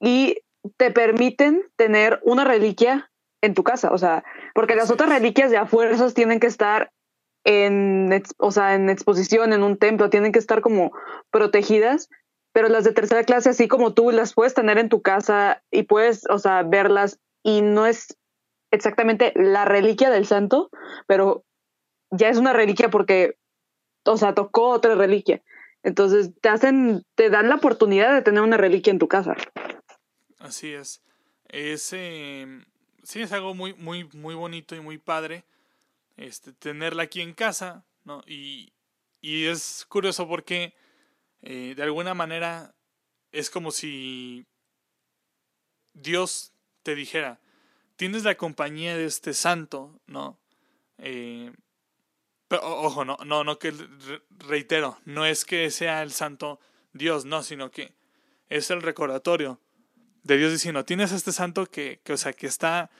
y 0.00 0.38
te 0.76 0.90
permiten 0.90 1.62
tener 1.76 2.20
una 2.22 2.44
reliquia 2.44 3.10
en 3.42 3.54
tu 3.54 3.64
casa, 3.64 3.90
o 3.92 3.98
sea, 3.98 4.24
porque 4.54 4.74
las 4.74 4.90
otras 4.90 5.08
reliquias 5.08 5.50
de 5.50 5.58
a 5.58 5.66
fuerzas 5.66 6.14
tienen 6.14 6.40
que 6.40 6.46
estar 6.46 6.90
en, 7.44 8.22
o 8.38 8.50
sea, 8.50 8.74
en 8.74 8.90
exposición, 8.90 9.52
en 9.52 9.62
un 9.62 9.76
templo, 9.76 10.10
tienen 10.10 10.32
que 10.32 10.38
estar 10.38 10.60
como 10.60 10.92
protegidas, 11.30 12.08
pero 12.52 12.68
las 12.68 12.84
de 12.84 12.92
tercera 12.92 13.22
clase, 13.24 13.50
así 13.50 13.68
como 13.68 13.92
tú, 13.92 14.10
las 14.10 14.34
puedes 14.34 14.54
tener 14.54 14.78
en 14.78 14.88
tu 14.88 15.02
casa 15.02 15.62
y 15.70 15.84
puedes, 15.84 16.24
o 16.28 16.38
sea, 16.38 16.62
verlas 16.62 17.20
y 17.42 17.60
no 17.60 17.86
es 17.86 18.16
exactamente 18.72 19.32
la 19.36 19.64
reliquia 19.64 20.10
del 20.10 20.26
santo, 20.26 20.70
pero 21.06 21.44
ya 22.10 22.28
es 22.28 22.38
una 22.38 22.52
reliquia 22.52 22.90
porque, 22.90 23.38
o 24.04 24.16
sea, 24.16 24.34
tocó 24.34 24.70
otra 24.70 24.94
reliquia. 24.94 25.42
Entonces 25.82 26.30
te 26.40 26.48
hacen, 26.48 27.04
te 27.14 27.30
dan 27.30 27.48
la 27.48 27.56
oportunidad 27.56 28.14
de 28.14 28.22
tener 28.22 28.42
una 28.42 28.56
reliquia 28.56 28.90
en 28.90 28.98
tu 28.98 29.08
casa. 29.08 29.34
Así 30.38 30.72
es. 30.72 31.02
Es, 31.48 31.92
em, 31.92 32.64
sí, 33.02 33.22
es 33.22 33.32
algo 33.32 33.54
muy, 33.54 33.74
muy, 33.74 34.08
muy 34.12 34.34
bonito 34.34 34.74
y 34.74 34.80
muy 34.80 34.98
padre 34.98 35.44
este, 36.16 36.52
tenerla 36.52 37.04
aquí 37.04 37.20
en 37.20 37.34
casa, 37.34 37.84
¿no? 38.04 38.22
Y, 38.26 38.72
y 39.20 39.46
es 39.46 39.86
curioso 39.88 40.26
porque 40.26 40.74
eh, 41.42 41.74
de 41.76 41.82
alguna 41.82 42.14
manera 42.14 42.74
es 43.32 43.50
como 43.50 43.70
si 43.70 44.46
Dios 45.92 46.52
te 46.82 46.94
dijera, 46.94 47.40
tienes 47.96 48.24
la 48.24 48.36
compañía 48.36 48.96
de 48.96 49.06
este 49.06 49.34
santo, 49.34 50.00
¿no? 50.06 50.38
Eh, 50.98 51.52
pero, 52.48 52.62
ojo, 52.64 53.04
no, 53.04 53.16
no, 53.24 53.44
no 53.44 53.58
que 53.58 53.72
reitero, 54.38 54.98
no 55.04 55.24
es 55.26 55.44
que 55.44 55.70
sea 55.70 56.02
el 56.02 56.12
santo 56.12 56.60
Dios, 56.92 57.24
no, 57.24 57.42
sino 57.42 57.70
que 57.70 57.92
es 58.48 58.70
el 58.70 58.82
recordatorio 58.82 59.60
de 60.22 60.36
Dios 60.36 60.52
diciendo, 60.52 60.84
tienes 60.84 61.12
a 61.12 61.16
este 61.16 61.32
santo 61.32 61.66
que, 61.66 62.00
que, 62.04 62.12
o 62.12 62.16
sea, 62.16 62.32
que 62.32 62.46
está 62.46 62.90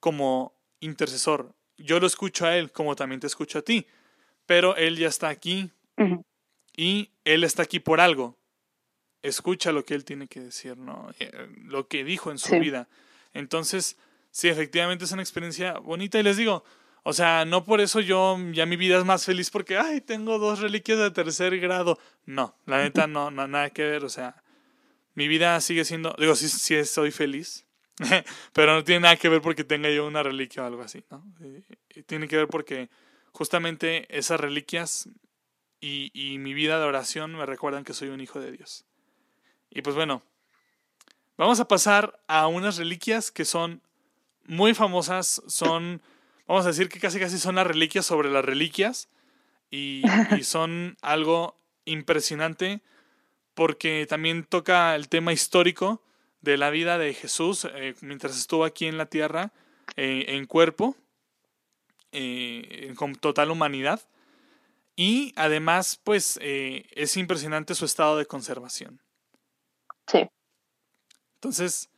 como 0.00 0.54
intercesor. 0.80 1.54
Yo 1.78 2.00
lo 2.00 2.06
escucho 2.06 2.46
a 2.46 2.56
él 2.56 2.70
como 2.72 2.96
también 2.96 3.20
te 3.20 3.26
escucho 3.26 3.58
a 3.58 3.62
ti, 3.62 3.86
pero 4.46 4.76
él 4.76 4.96
ya 4.96 5.08
está 5.08 5.28
aquí 5.28 5.72
y 6.76 7.10
Él 7.24 7.44
está 7.44 7.62
aquí 7.62 7.80
por 7.80 8.00
algo. 8.00 8.36
Escucha 9.22 9.72
lo 9.72 9.84
que 9.84 9.94
Él 9.94 10.04
tiene 10.04 10.28
que 10.28 10.40
decir, 10.40 10.76
¿no? 10.76 11.10
Eh, 11.18 11.48
lo 11.64 11.88
que 11.88 12.04
dijo 12.04 12.30
en 12.30 12.38
su 12.38 12.58
vida. 12.58 12.88
Entonces, 13.32 13.96
sí, 14.30 14.48
efectivamente 14.48 15.04
es 15.04 15.12
una 15.12 15.22
experiencia 15.22 15.78
bonita 15.78 16.18
y 16.20 16.22
les 16.22 16.36
digo, 16.36 16.64
o 17.08 17.12
sea, 17.12 17.44
no 17.44 17.62
por 17.62 17.80
eso 17.80 18.00
yo 18.00 18.36
ya 18.50 18.66
mi 18.66 18.74
vida 18.74 18.98
es 18.98 19.04
más 19.04 19.24
feliz 19.24 19.48
porque, 19.50 19.78
ay, 19.78 20.00
tengo 20.00 20.40
dos 20.40 20.58
reliquias 20.58 20.98
de 20.98 21.12
tercer 21.12 21.56
grado. 21.60 22.00
No, 22.24 22.56
la 22.66 22.82
neta 22.82 23.06
no, 23.06 23.30
no 23.30 23.46
nada 23.46 23.70
que 23.70 23.84
ver, 23.84 24.04
o 24.04 24.08
sea, 24.08 24.42
mi 25.14 25.28
vida 25.28 25.60
sigue 25.60 25.84
siendo, 25.84 26.16
digo, 26.18 26.34
sí, 26.34 26.48
sí 26.48 26.84
soy 26.84 27.12
feliz, 27.12 27.64
pero 28.52 28.74
no 28.74 28.82
tiene 28.82 29.02
nada 29.02 29.14
que 29.14 29.28
ver 29.28 29.40
porque 29.40 29.62
tenga 29.62 29.88
yo 29.88 30.04
una 30.04 30.24
reliquia 30.24 30.64
o 30.64 30.66
algo 30.66 30.82
así, 30.82 31.04
¿no? 31.08 31.24
Eh, 31.42 31.62
tiene 32.06 32.26
que 32.26 32.38
ver 32.38 32.48
porque 32.48 32.90
justamente 33.30 34.08
esas 34.10 34.40
reliquias 34.40 35.08
y, 35.80 36.10
mi 36.40 36.54
vida 36.54 36.80
de 36.80 36.86
oración 36.86 37.36
me 37.36 37.46
recuerdan 37.46 37.84
que 37.84 37.94
soy 37.94 38.08
un 38.08 38.20
hijo 38.20 38.40
de 38.40 38.50
Dios. 38.50 38.84
Y 39.70 39.82
pues 39.82 39.94
bueno, 39.94 40.22
vamos 41.36 41.60
a 41.60 41.68
pasar 41.68 42.20
a 42.26 42.48
unas 42.48 42.78
reliquias 42.78 43.30
que 43.30 43.44
son 43.44 43.80
muy 44.46 44.74
famosas, 44.74 45.40
son, 45.46 46.02
vamos 46.46 46.64
a 46.64 46.68
decir 46.68 46.88
que 46.88 47.00
casi 47.00 47.18
casi 47.18 47.38
son 47.38 47.56
las 47.56 47.66
reliquias 47.66 48.06
sobre 48.06 48.30
las 48.30 48.44
reliquias 48.44 49.08
y, 49.70 50.02
son 50.42 50.96
algo 51.02 51.56
impresionante 51.84 52.80
porque 53.54 54.06
también 54.08 54.44
toca 54.44 54.94
el 54.94 55.08
tema 55.08 55.32
histórico 55.32 56.02
de 56.40 56.56
la 56.56 56.70
vida 56.70 56.98
de 56.98 57.14
Jesús 57.14 57.66
eh, 57.74 57.94
mientras 58.00 58.36
estuvo 58.36 58.64
aquí 58.64 58.86
en 58.86 58.98
la 58.98 59.06
tierra 59.06 59.52
eh, 59.96 60.26
en 60.28 60.46
cuerpo, 60.46 60.96
eh, 62.12 62.92
con 62.96 63.14
total 63.14 63.50
humanidad. 63.50 64.00
Y 64.94 65.32
además, 65.36 66.00
pues 66.02 66.38
es 66.40 67.16
impresionante 67.18 67.74
su 67.74 67.84
estado 67.84 68.16
de 68.16 68.24
conservación. 68.24 69.02
Sí. 70.06 70.26
Entonces, 71.34 71.90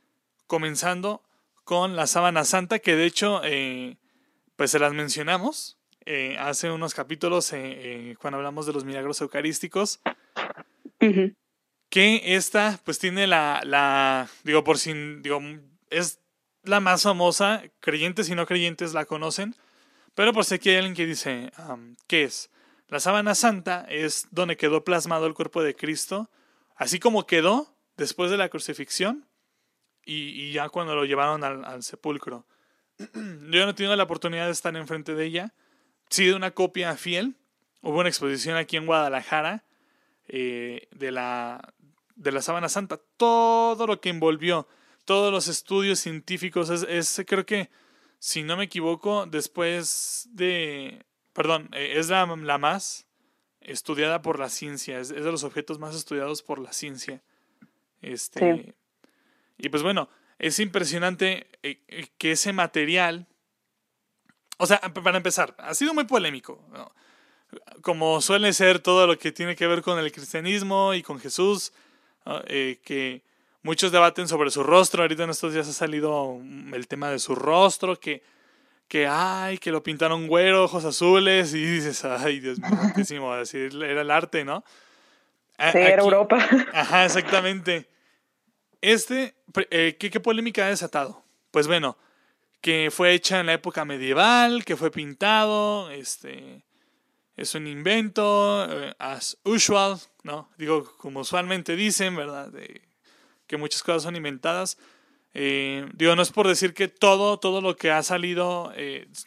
comenzando 0.49 1.23
con 1.63 1.95
la 1.95 2.09
sábana 2.09 2.45
santa, 2.45 2.81
que 2.81 2.97
de 2.97 3.07
hecho, 3.07 3.41
pues 4.59 4.73
se 4.73 4.81
las 4.81 4.93
mencionamos 4.93 5.79
eh, 6.05 6.37
hace 6.37 6.69
unos 6.73 6.93
capítulos 6.93 7.55
cuando 8.19 8.39
hablamos 8.39 8.67
de 8.67 8.73
los 8.73 8.85
milagros 8.85 9.21
eucarísticos. 9.21 10.01
Que 11.89 12.35
esta, 12.35 12.81
pues 12.85 12.99
tiene 12.99 13.29
la, 13.29 13.63
la, 13.65 14.29
digo, 14.43 14.65
por 14.65 14.79
si, 14.79 14.93
digo, 15.21 15.41
es 15.91 16.19
la 16.65 16.81
más 16.81 17.05
famosa, 17.05 17.63
creyentes 17.79 18.29
y 18.31 18.35
no 18.35 18.47
creyentes 18.47 18.95
la 18.95 19.05
conocen, 19.05 19.55
pero 20.17 20.33
por 20.33 20.45
si 20.45 20.57
aquí 20.57 20.71
hay 20.71 20.77
alguien 20.79 20.97
que 20.97 21.07
dice, 21.07 21.53
¿qué 22.09 22.25
es? 22.25 22.51
La 22.89 22.99
sábana 22.99 23.37
santa 23.37 23.87
es 23.89 24.27
donde 24.33 24.57
quedó 24.57 24.83
plasmado 24.83 25.29
el 25.29 25.35
cuerpo 25.35 25.63
de 25.63 25.77
Cristo, 25.77 26.31
así 26.75 26.99
como 26.99 27.27
quedó 27.27 27.77
después 27.97 28.33
de 28.33 28.39
la 28.39 28.49
crucifixión 28.49 29.25
y, 30.05 30.51
ya 30.51 30.69
cuando 30.69 30.97
lo 30.97 31.05
llevaron 31.05 31.45
al, 31.45 31.83
sepulcro. 31.85 32.45
Yo 33.15 33.65
no 33.65 33.71
he 33.71 33.75
tenido 33.75 33.97
la 33.97 34.05
oportunidad 34.05 34.47
de 34.47 34.53
estar 34.53 34.77
enfrente 34.77 35.15
de 35.15 35.25
ella. 35.25 35.55
Sí, 36.09 36.27
de 36.27 36.35
una 36.35 36.53
copia 36.53 36.97
fiel. 36.97 37.37
Hubo 37.83 38.01
una 38.01 38.09
exposición 38.09 38.57
aquí 38.57 38.77
en 38.77 38.87
Guadalajara 38.87 39.65
eh, 40.27 40.89
de, 40.91 41.13
la, 41.13 41.75
de 42.17 42.33
la 42.33 42.43
sábana 42.43 42.69
santa. 42.69 43.01
Todo 43.17 43.87
lo 43.87 44.01
que 44.01 44.09
envolvió, 44.09 44.67
todos 45.05 45.33
los 45.33 45.49
estudios 45.49 46.01
científicos, 46.01 46.71
es 46.71 47.23
creo 47.27 47.47
que, 47.47 47.71
si 48.19 48.43
no 48.43 48.57
me 48.57 48.65
equivoco, 48.65 49.27
después 49.27 50.29
de 50.33 51.07
perdón, 51.39 51.69
eh, 51.73 51.93
es 51.95 52.09
la, 52.09 52.27
más 52.27 53.07
estudiada 53.61 54.23
por 54.23 54.41
la 54.41 54.49
ciencia, 54.49 54.99
es, 54.99 55.11
de 55.11 55.21
los 55.21 55.45
objetos 55.45 55.79
más 55.79 55.95
estudiados 55.95 56.43
por 56.43 56.59
la 56.59 56.73
ciencia. 56.73 57.23
Este, 58.03 58.75
Y 59.57 59.69
pues 59.69 59.85
bueno, 59.85 60.09
es 60.39 60.59
impresionante 60.59 61.47
eh, 61.63 61.81
eh, 61.89 62.07
que 62.19 62.33
ese 62.33 62.53
material, 62.53 63.27
o 64.59 64.67
sea, 64.67 64.81
para 64.81 65.17
empezar, 65.17 65.55
ha 65.59 65.75
sido 65.75 65.95
muy 65.95 66.05
polémico, 66.05 66.63
como 67.83 68.21
suele 68.21 68.53
ser 68.53 68.79
todo 68.81 69.07
lo 69.07 69.19
que 69.19 69.33
tiene 69.33 69.57
que 69.57 69.67
ver 69.67 69.83
con 69.83 69.99
el 69.99 70.13
cristianismo 70.13 70.95
y 70.95 71.03
con 71.03 71.19
Jesús, 71.19 71.73
que 72.45 73.23
muchos 73.63 73.91
debaten 73.91 74.29
sobre 74.29 74.51
su 74.51 74.63
rostro, 74.63 75.03
ahorita 75.03 75.25
en 75.25 75.31
estos 75.31 75.55
días 75.55 75.67
ha 75.67 75.73
salido 75.73 76.39
el 76.75 76.87
tema 76.89 77.09
de 77.11 77.19
su 77.19 77.35
rostro, 77.35 77.99
que 77.99 78.23
que 78.89 79.07
ay, 79.07 79.59
que 79.59 79.71
lo 79.71 79.83
pintaron 79.83 80.27
güero, 80.27 80.65
ojos 80.65 80.85
azules, 80.85 81.53
y 81.53 81.65
dices, 81.65 82.05
ay, 82.05 82.41
Dios 82.41 82.59
mío, 82.59 83.35
decir, 83.37 83.83
era 83.85 84.01
el 84.01 84.11
arte, 84.11 84.45
¿no? 84.45 84.65
sí, 85.73 85.79
era 85.79 86.03
Europa. 86.03 86.39
Ajá, 86.73 87.05
exactamente. 87.05 87.87
Este, 88.81 89.35
eh, 89.71 89.97
¿qué, 89.99 90.11
¿qué, 90.11 90.21
polémica 90.21 90.67
ha 90.67 90.71
desatado? 90.71 91.25
Pues 91.51 91.67
bueno, 91.67 91.99
que 92.61 92.91
fue 92.93 93.13
hecha 93.13 93.41
en 93.41 93.47
la 93.47 93.55
época 93.55 93.85
medieval, 93.85 94.65
que 94.65 94.77
fue 94.77 94.91
pintado, 94.91 95.91
este, 95.91 96.63
es 97.37 97.55
un 97.55 97.67
invento, 97.67 98.67
eh, 98.71 98.95
as 98.99 99.39
usual, 99.45 99.99
¿no? 100.23 100.51
Digo, 100.59 100.97
como 100.99 101.21
usualmente 101.21 101.77
dicen, 101.77 102.15
¿verdad? 102.15 102.53
que 103.47 103.57
muchas 103.57 103.83
cosas 103.83 104.03
son 104.03 104.15
inventadas. 104.15 104.77
Eh, 105.35 105.89
digo, 105.95 106.15
no 106.15 106.23
es 106.23 106.31
por 106.31 106.47
decir 106.47 106.75
que 106.75 106.89
todo, 106.89 107.39
todo 107.39 107.61
lo 107.61 107.77
que 107.77 107.91
ha 107.91 108.03
salido 108.03 108.73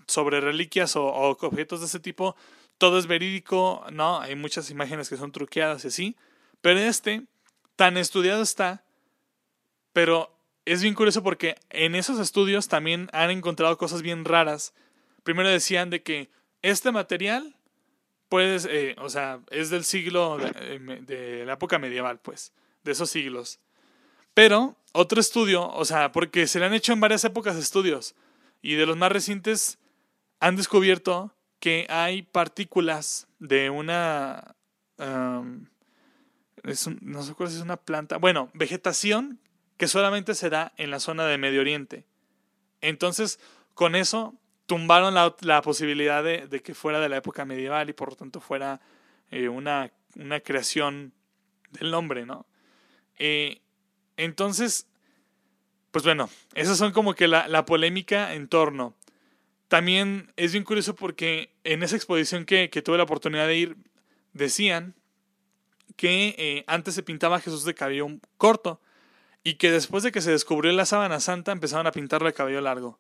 sobre 0.08 0.40
reliquias 0.40 0.96
o, 0.96 1.06
objetos 1.08 1.80
de 1.80 1.88
ese 1.88 2.00
tipo, 2.00 2.36
todo 2.78 3.00
es 3.00 3.08
verídico, 3.08 3.86
¿no? 3.92 4.22
Hay 4.22 4.36
muchas 4.36 4.70
imágenes 4.70 5.10
que 5.10 5.18
son 5.18 5.32
truqueadas 5.32 5.84
y 5.86 5.88
así, 5.88 6.16
pero 6.62 6.80
este 6.80 7.24
tan 7.76 7.98
estudiado 7.98 8.44
está, 8.44 8.84
pero 9.94 10.36
es 10.66 10.82
bien 10.82 10.94
curioso 10.94 11.24
porque 11.24 11.56
en 11.70 11.96
esos 11.96 12.20
estudios 12.20 12.68
también 12.68 13.10
han 13.14 13.32
encontrado 13.32 13.78
cosas 13.78 14.02
bien 14.02 14.26
raras. 14.26 14.74
Primero 15.24 15.50
decían 15.50 15.90
de 15.90 16.04
que 16.04 16.30
este 16.62 16.92
material, 16.92 17.56
pues, 18.30 18.68
eh, 18.70 18.96
o 19.00 19.10
sea, 19.10 19.42
es 19.50 19.70
del 19.70 19.84
siglo, 19.84 20.38
de, 20.38 20.52
eh, 20.56 21.02
de 21.02 21.46
la 21.46 21.54
época 21.54 21.80
medieval, 21.80 22.20
pues, 22.20 22.54
de 22.84 22.92
esos 22.92 23.10
siglos. 23.10 23.60
Pero 24.34 24.78
otro 24.94 25.20
estudio, 25.20 25.68
o 25.68 25.86
sea, 25.86 26.12
porque 26.12 26.48
se 26.48 26.60
le 26.60 26.66
han 26.66 26.74
hecho 26.74 26.94
en 26.94 27.00
varias 27.00 27.24
épocas 27.24 27.56
estudios 27.56 28.16
y 28.62 28.76
de 28.76 28.86
los 28.86 28.98
más 28.98 29.12
recientes 29.12 29.80
han 30.40 30.56
descubierto 30.56 31.36
que 31.60 31.86
hay 31.90 32.24
partículas 32.24 33.28
de 33.40 33.70
una... 33.70 34.56
no 34.98 35.64
sé 37.24 37.34
cuál 37.36 37.50
es 37.50 37.62
una 37.62 37.78
planta. 37.78 38.18
Bueno, 38.18 38.50
vegetación 38.54 39.40
que 39.82 39.88
solamente 39.88 40.36
se 40.36 40.52
da 40.52 40.74
en 40.78 40.92
la 40.92 41.00
zona 41.00 41.26
de 41.26 41.40
Medio 41.40 41.60
Oriente. 41.60 42.06
Entonces, 42.82 43.40
con 43.74 43.96
eso 43.96 44.36
tumbaron 44.68 45.16
la, 45.16 45.62
posibilidad 45.64 46.24
de, 46.24 46.62
que 46.64 46.76
fuera 46.76 47.00
de 47.00 47.10
la 47.10 47.18
época 47.18 47.46
medieval 47.46 47.90
y 47.90 47.94
por 47.94 48.10
lo 48.10 48.16
tanto 48.16 48.42
fuera 48.42 48.80
eh, 49.32 49.50
una, 49.50 49.92
una, 50.18 50.40
creación 50.40 51.14
del 51.72 51.96
hombre, 51.96 52.28
¿no? 52.28 52.46
Eh, 53.18 53.62
entonces, 54.18 54.86
pues 55.90 56.06
bueno, 56.06 56.30
esas 56.54 56.78
son 56.78 56.92
como 56.92 57.16
que 57.16 57.28
la, 57.28 57.66
polémica 57.66 58.36
en 58.36 58.50
torno. 58.50 58.94
También 59.68 60.32
es 60.36 60.52
bien 60.52 60.64
curioso 60.64 60.94
porque 60.94 61.56
en 61.64 61.82
esa 61.82 61.96
exposición 61.96 62.46
que, 62.46 62.70
que 62.70 62.84
tuve 62.84 62.98
la 62.98 63.06
oportunidad 63.06 63.48
de 63.48 63.56
ir, 63.56 63.78
decían 64.34 64.94
que 65.96 66.36
eh, 66.38 66.66
antes 66.68 66.94
se 66.94 67.02
pintaba 67.02 67.38
a 67.38 67.42
Jesús 67.42 67.66
de 67.66 67.74
cabello 67.74 68.10
corto 68.38 68.80
y 69.44 69.56
que 69.56 69.72
después 69.72 70.04
de 70.04 70.12
que 70.12 70.22
se 70.22 70.32
descubrió 70.32 70.72
la 70.72 70.86
sábana 70.86 71.20
santa 71.20 71.52
empezaron 71.52 71.88
a 71.88 71.92
pintarlo 71.92 72.28
de 72.28 72.34
cabello 72.34 72.62
largo, 72.62 73.00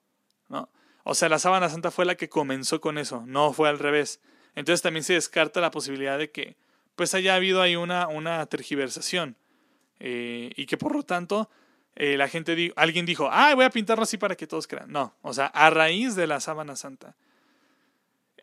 ¿no? 0.49 0.69
O 1.03 1.15
sea, 1.15 1.29
la 1.29 1.39
sábana 1.39 1.69
santa 1.69 1.91
fue 1.91 2.05
la 2.05 2.15
que 2.15 2.29
comenzó 2.29 2.79
con 2.81 2.97
eso, 2.97 3.23
no 3.25 3.53
fue 3.53 3.69
al 3.69 3.79
revés. 3.79 4.21
Entonces 4.55 4.81
también 4.81 5.03
se 5.03 5.13
descarta 5.13 5.61
la 5.61 5.71
posibilidad 5.71 6.17
de 6.17 6.31
que 6.31 6.57
pues 6.95 7.13
haya 7.15 7.35
habido 7.35 7.61
ahí 7.61 7.75
una, 7.75 8.07
una 8.07 8.45
tergiversación 8.45 9.35
eh, 9.99 10.51
y 10.55 10.65
que 10.65 10.77
por 10.77 10.93
lo 10.95 11.03
tanto 11.03 11.49
eh, 11.95 12.17
la 12.17 12.27
gente, 12.27 12.73
alguien 12.75 13.05
dijo, 13.05 13.29
ah, 13.31 13.53
voy 13.55 13.65
a 13.65 13.69
pintarlo 13.69 14.03
así 14.03 14.17
para 14.17 14.35
que 14.35 14.47
todos 14.47 14.67
crean. 14.67 14.91
No, 14.91 15.15
o 15.21 15.33
sea, 15.33 15.47
a 15.47 15.69
raíz 15.69 16.15
de 16.15 16.27
la 16.27 16.39
sábana 16.39 16.75
santa. 16.75 17.15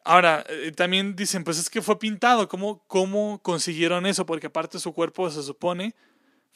Ahora, 0.04 0.44
eh, 0.48 0.72
también 0.72 1.16
dicen, 1.16 1.44
pues 1.44 1.58
es 1.58 1.68
que 1.68 1.82
fue 1.82 1.98
pintado, 1.98 2.48
¿Cómo, 2.48 2.82
¿cómo 2.86 3.40
consiguieron 3.42 4.06
eso? 4.06 4.24
Porque 4.26 4.46
aparte 4.46 4.78
su 4.78 4.92
cuerpo 4.94 5.30
se 5.30 5.42
supone 5.42 5.94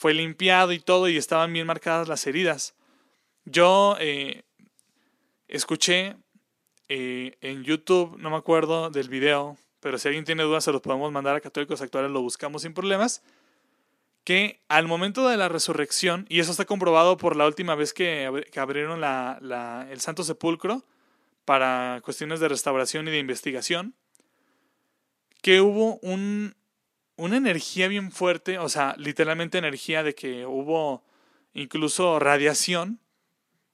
fue 0.03 0.15
limpiado 0.15 0.73
y 0.73 0.81
todo 0.81 1.09
y 1.09 1.17
estaban 1.17 1.53
bien 1.53 1.65
marcadas 1.65 2.09
las 2.09 2.27
heridas. 2.27 2.75
Yo 3.45 3.97
escuché 5.47 6.17
en 6.88 7.62
YouTube, 7.62 8.17
no 8.19 8.29
me 8.29 8.37
acuerdo 8.37 8.91
del 8.91 9.09
video, 9.09 9.57
pero 9.79 9.99
si 9.99 10.09
alguien 10.09 10.25
tiene 10.25 10.43
dudas 10.43 10.65
se 10.65 10.73
los 10.73 10.81
podemos 10.81 11.12
mandar 11.12 11.37
a 11.37 11.41
Católicos 11.41 11.83
Actuales, 11.83 12.11
lo 12.11 12.21
buscamos 12.21 12.62
sin 12.62 12.75
problemas 12.75 13.23
que 14.25 14.61
al 14.67 14.88
momento 14.88 15.29
de 15.29 15.37
la 15.37 15.49
resurrección, 15.49 16.27
y 16.29 16.41
eso 16.41 16.51
está 16.51 16.65
comprobado 16.65 17.17
por 17.17 17.37
la 17.37 17.47
última 17.47 17.77
vez 17.77 17.93
que, 17.93 18.27
abrieron 18.57 19.05
el 19.05 20.01
Santo 20.01 20.25
Sepulcro 20.25 20.85
para 21.45 22.01
cuestiones 22.03 22.41
de 22.41 22.49
restauración 22.49 23.07
y 23.07 23.12
de 23.12 23.21
investigación, 23.21 23.95
que 25.43 25.61
hubo 25.61 26.01
un, 26.03 26.57
una 27.22 27.37
energía 27.37 27.87
bien 27.87 28.11
fuerte, 28.11 28.58
o 28.58 28.68
sea, 28.68 28.96
literalmente 28.98 29.56
energía 29.56 30.02
de 30.02 30.12
que 30.12 30.44
hubo 30.44 31.04
incluso 31.54 32.18
radiación 32.18 32.98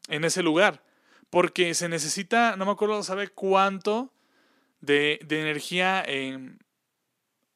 en 0.08 0.24
ese 0.24 0.42
lugar, 0.42 0.82
porque 1.30 1.72
se 1.72 1.88
necesita, 1.88 2.56
no 2.56 2.66
me 2.66 2.72
acuerdo, 2.72 3.02
sabe 3.02 3.28
cuánto 3.28 4.12
de, 4.82 5.18
de 5.24 5.40
energía 5.40 6.04
en 6.06 6.58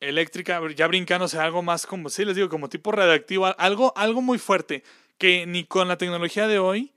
eléctrica, 0.00 0.62
ya 0.74 0.86
brincándose 0.86 1.38
algo 1.38 1.62
más 1.62 1.84
como, 1.86 2.08
sí, 2.08 2.24
les 2.24 2.36
digo, 2.36 2.48
como 2.48 2.70
tipo 2.70 2.90
radioactivo, 2.90 3.54
algo, 3.58 3.92
algo 3.94 4.22
muy 4.22 4.38
fuerte, 4.38 4.84
que 5.18 5.44
ni 5.46 5.64
con 5.64 5.88
la 5.88 5.98
tecnología 5.98 6.48
de 6.48 6.58
hoy, 6.58 6.90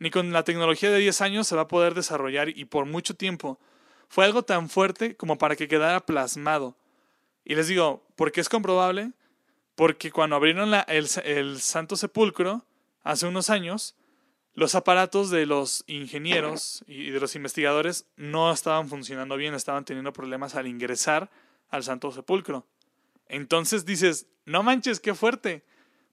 ni 0.00 0.10
con 0.10 0.32
la 0.32 0.42
tecnología 0.42 0.90
de 0.90 0.98
10 0.98 1.20
años 1.20 1.46
se 1.46 1.54
va 1.54 1.62
a 1.62 1.68
poder 1.68 1.94
desarrollar 1.94 2.48
y 2.48 2.64
por 2.64 2.84
mucho 2.84 3.14
tiempo. 3.14 3.60
Fue 4.08 4.24
algo 4.24 4.42
tan 4.42 4.68
fuerte 4.68 5.14
como 5.14 5.38
para 5.38 5.54
que 5.54 5.68
quedara 5.68 6.00
plasmado. 6.00 6.76
Y 7.44 7.54
les 7.54 7.68
digo, 7.68 8.06
¿por 8.16 8.32
qué 8.32 8.40
es 8.40 8.48
comprobable? 8.48 9.12
Porque 9.74 10.10
cuando 10.10 10.36
abrieron 10.36 10.72
el, 10.88 11.08
el 11.24 11.60
Santo 11.60 11.96
Sepulcro, 11.96 12.64
hace 13.02 13.26
unos 13.26 13.50
años, 13.50 13.96
los 14.54 14.74
aparatos 14.74 15.30
de 15.30 15.46
los 15.46 15.84
ingenieros 15.86 16.84
y 16.86 17.10
de 17.10 17.20
los 17.20 17.34
investigadores 17.36 18.06
no 18.16 18.52
estaban 18.52 18.88
funcionando 18.88 19.36
bien, 19.36 19.54
estaban 19.54 19.84
teniendo 19.84 20.12
problemas 20.12 20.54
al 20.54 20.66
ingresar 20.66 21.30
al 21.70 21.84
Santo 21.84 22.10
Sepulcro. 22.12 22.66
Entonces 23.28 23.86
dices, 23.86 24.26
no 24.44 24.62
manches, 24.62 25.00
qué 25.00 25.14
fuerte. 25.14 25.64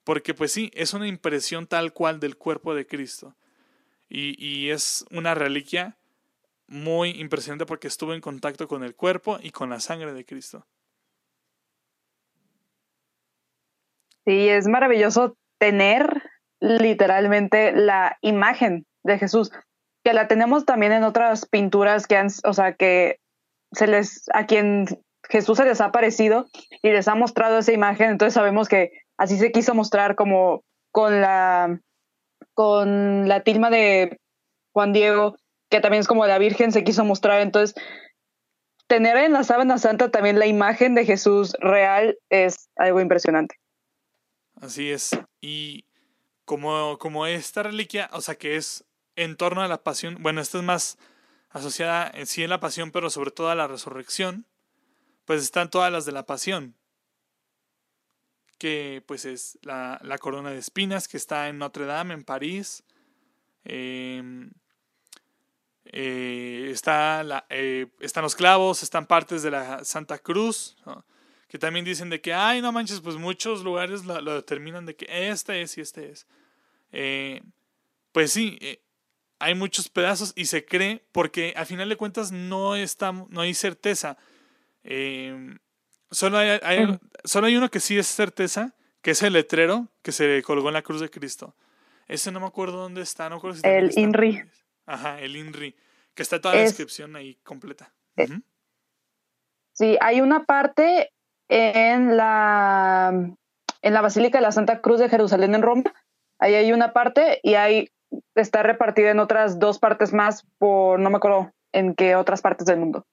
Porque 0.04 0.34
pues 0.34 0.54
sí, 0.54 0.72
es 0.74 0.94
una 0.94 1.08
impresión 1.08 1.68
tal 1.68 1.92
cual 1.92 2.20
del 2.20 2.38
cuerpo 2.38 2.74
de 2.74 2.88
Cristo. 2.88 3.36
Y, 4.08 4.42
y 4.42 4.70
es 4.70 5.04
una 5.12 5.34
reliquia 5.36 5.98
muy 6.68 7.10
impresionante 7.10 7.66
porque 7.66 7.88
estuvo 7.88 8.13
en 8.13 8.22
contacto 8.22 8.68
con 8.68 8.84
el 8.84 8.96
cuerpo 8.96 9.40
y 9.42 9.52
con 9.52 9.70
la 9.70 9.80
sangre 9.80 10.13
de 10.13 10.24
Cristo. 10.24 10.66
Sí, 14.28 14.50
es 14.50 14.68
maravilloso 14.68 15.38
tener 15.58 16.22
literalmente 16.60 17.72
la 17.72 18.18
imagen 18.22 18.86
de 19.06 19.18
Jesús, 19.18 19.52
que 20.04 20.12
la 20.12 20.28
tenemos 20.28 20.66
también 20.66 20.92
en 20.92 21.06
otras 21.06 21.46
pinturas 21.46 22.08
que 22.08 22.18
han, 22.18 22.28
o 22.44 22.52
sea, 22.52 22.74
que 22.74 23.20
se 23.72 23.88
les, 23.88 24.26
a 24.34 24.46
quien 24.46 24.86
Jesús 25.30 25.58
se 25.58 25.63
les 25.63 25.80
ha 25.80 25.86
aparecido 25.86 26.48
y 26.82 26.90
les 26.90 27.08
ha 27.08 27.16
mostrado 27.16 27.60
esa 27.60 27.72
imagen, 27.72 28.10
entonces 28.10 28.34
sabemos 28.34 28.68
que 28.68 28.92
así 29.18 29.38
se 29.38 29.54
quiso 29.54 29.74
mostrar 29.74 30.16
como 30.16 30.62
con 30.92 31.22
la 31.22 31.80
con 32.54 33.30
la 33.30 33.44
tilma 33.44 33.70
de 33.70 34.20
Juan 34.74 34.92
Diego, 34.92 35.38
que 35.70 35.80
también 35.80 36.02
es 36.02 36.08
como 36.08 36.28
la 36.28 36.38
Virgen 36.38 36.74
se 36.74 36.84
quiso 36.84 37.06
mostrar, 37.06 37.40
entonces 37.40 37.82
tener 38.88 39.16
en 39.16 39.32
la 39.32 39.46
sábana 39.46 39.78
santa 39.78 40.12
también 40.12 40.38
la 40.38 40.48
imagen 40.48 40.96
de 40.96 41.06
Jesús 41.06 41.56
real 41.62 42.18
es 42.30 42.70
algo 42.76 43.00
impresionante. 43.00 43.56
Así 44.62 44.91
es. 44.91 45.12
Y 45.41 45.86
como, 46.46 46.98
como 46.98 47.26
esta 47.26 47.63
reliquia, 47.63 48.10
o 48.13 48.22
sea 48.22 48.36
que 48.36 48.56
es 48.56 48.86
en 49.15 49.36
torno 49.36 49.62
a 49.62 49.67
la 49.67 49.84
pasión, 49.84 50.17
bueno, 50.20 50.41
esta 50.41 50.58
es 50.58 50.63
más 50.63 50.98
asociada 51.50 52.12
en 52.13 52.28
sí 52.28 52.43
en 52.43 52.50
la 52.50 52.60
pasión, 52.60 52.91
pero 52.91 53.10
sobre 53.10 53.32
todo 53.32 53.50
a 53.50 53.56
la 53.56 53.67
resurrección 53.67 54.46
pues 55.28 55.43
están 55.43 55.70
todas 55.70 55.91
las 55.91 56.06
de 56.06 56.13
la 56.13 56.26
pasión, 56.26 56.74
que 58.58 59.04
pues 59.06 59.26
es 59.26 59.60
la, 59.62 60.00
corona 60.22 60.52
de 60.52 60.58
espinas 60.58 61.10
que 61.10 61.17
está 61.17 61.50
en 61.50 61.58
Notre 61.58 61.86
Dame, 61.86 62.13
en 62.13 62.24
París. 62.24 62.86
Em, 63.65 64.50
eh, 65.84 66.70
está 66.72 67.24
la, 67.24 67.46
eh, 67.50 67.88
están 68.00 68.24
los 68.24 68.38
clavos, 68.38 68.84
están 68.84 69.06
partes 69.06 69.43
de 69.43 69.52
la 69.52 69.84
Santa 69.84 70.17
Cruz, 70.17 70.78
que 71.48 71.58
también 71.58 71.86
dicen 71.86 72.10
de 72.10 72.22
que, 72.22 72.34
ay, 72.34 72.62
no 72.62 72.72
manches, 72.72 73.02
pues 73.02 73.16
muchos 73.16 73.64
lugares 73.64 74.06
lo, 74.06 74.36
determinan 74.36 74.86
de 74.86 74.96
que 74.96 75.30
este 75.30 75.62
es 75.62 75.78
y 75.78 75.82
este 75.82 76.12
es. 76.12 76.28
Eh, 76.92 77.42
pues 78.12 78.32
sí, 78.32 78.58
hay 79.40 79.56
muchos 79.56 79.90
pedazos 79.90 80.34
y 80.36 80.46
se 80.46 80.66
cree, 80.66 81.04
porque 81.12 81.54
al 81.56 81.66
final 81.66 81.90
de 81.90 81.96
cuentas 81.96 82.32
no, 82.32 82.76
está, 82.76 83.12
no 83.12 83.42
hay 83.42 83.54
certeza 83.54 84.18
Em, 84.90 85.60
solo, 86.12 86.38
hay, 86.38 86.98
solo 87.26 87.48
hay 87.48 87.58
uno 87.58 87.70
que 87.70 87.82
sí 87.82 87.98
es 87.98 88.08
certeza, 88.08 88.74
que 89.02 89.12
es 89.12 89.22
el 89.22 89.34
letrero 89.34 89.90
que 90.02 90.14
se 90.14 90.42
colgó 90.44 90.70
en 90.70 90.76
la 90.76 90.82
cruz 90.82 91.02
de 91.02 91.10
Cristo. 91.10 91.56
Ese 92.08 92.32
no 92.32 92.40
me 92.40 92.46
acuerdo 92.46 92.78
dónde 92.78 93.02
está, 93.02 93.30
no 93.30 93.42
si 93.54 93.60
El 93.64 93.92
INRI. 93.98 94.44
Ajá, 94.86 95.20
el 95.20 95.36
INRI, 95.36 95.76
que 96.14 96.24
está 96.24 96.40
toda 96.40 96.56
la 96.56 96.62
descripción 96.62 97.18
ahí 97.18 97.36
completa. 97.44 97.94
Eh, 98.16 98.30
sí, 99.74 99.98
hay 100.00 100.22
una 100.22 100.46
parte 100.46 101.12
en 101.50 102.18
la, 102.18 103.12
en 103.82 103.94
la 103.94 104.02
Basílica 104.02 104.38
de 104.38 104.44
la 104.44 104.52
Santa 104.52 104.82
Cruz 104.82 105.00
de 105.00 105.10
Jerusalén 105.10 105.56
en 105.56 105.62
Roma. 105.62 105.84
Ahí 106.40 106.56
hay 106.56 106.72
una 106.72 106.94
parte 106.94 107.40
y 107.44 107.56
ahí 107.56 107.90
está 108.36 108.64
repartida 108.64 109.12
en 109.12 109.20
otras 109.20 109.60
dos 109.60 109.80
partes 109.80 110.14
más 110.14 110.46
por, 110.58 111.00
no 111.00 111.10
me 111.10 111.18
acuerdo 111.18 111.52
en 111.72 111.96
qué 111.96 112.16
otras 112.16 112.42
partes 112.42 112.66
del 112.66 112.80
mundo. 112.80 113.06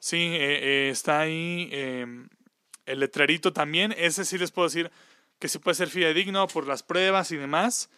Sí, 0.00 0.16
eh, 0.16 0.86
eh, 0.86 0.90
está 0.90 1.20
ahí 1.20 1.68
em, 1.72 2.28
el 2.86 3.00
letrerito 3.00 3.52
también. 3.52 3.94
Ese 3.96 4.24
sí 4.24 4.38
les 4.38 4.52
puedo 4.52 4.68
decir 4.68 4.90
que 5.38 5.48
sí 5.48 5.58
puede 5.58 5.74
ser 5.74 5.88
fidedigno 5.88 6.46
por 6.48 6.66
las 6.66 6.82
pruebas 6.82 7.32
y 7.32 7.36
demás. 7.36 7.90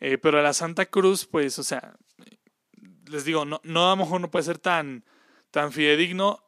Eh, 0.00 0.18
pero 0.18 0.42
la 0.42 0.52
Santa 0.52 0.86
Cruz, 0.86 1.26
pues, 1.26 1.58
o 1.58 1.62
sea, 1.62 1.94
les 3.08 3.24
digo, 3.24 3.44
no, 3.44 3.60
no 3.62 3.86
a 3.86 3.90
lo 3.90 3.96
mejor 3.96 4.20
no 4.20 4.30
puede 4.30 4.44
ser 4.44 4.58
tan, 4.58 5.04
tan 5.50 5.72
fidedigno. 5.72 6.42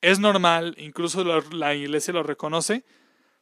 Es 0.00 0.18
normal, 0.18 0.74
incluso 0.78 1.24
la 1.24 1.74
iglesia 1.74 2.14
lo 2.14 2.22
reconoce, 2.22 2.84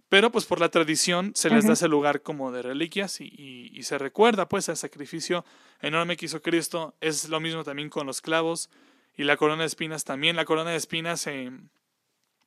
pero 0.09 0.33
pues 0.33 0.45
por 0.47 0.59
la 0.61 0.71
tradición 0.71 1.33
se 1.35 1.51
les 1.51 1.65
da 1.67 1.75
ese 1.75 1.89
lugar 1.89 2.23
como 2.23 2.51
de 2.51 2.63
reliquias 2.63 3.21
y, 3.21 3.25
y- 3.27 3.71
y 3.79 3.83
se 3.83 3.99
recuerda 3.99 4.49
pues 4.49 4.69
el 4.69 4.77
sacrificio 4.77 5.45
enorme 5.81 6.17
que 6.17 6.27
hizo 6.27 6.41
Cristo. 6.43 6.95
Es 7.01 7.29
lo 7.29 7.41
mismo 7.41 7.63
también 7.63 7.91
con 7.91 8.07
los 8.07 8.21
clavos 8.21 8.71
y 9.17 9.25
la 9.25 9.37
corona 9.37 9.63
de 9.63 9.67
espinas 9.67 10.05
también. 10.05 10.35
La 10.35 10.45
corona 10.47 10.71
de 10.71 10.77
espinas 10.77 11.27
eh, 11.27 11.51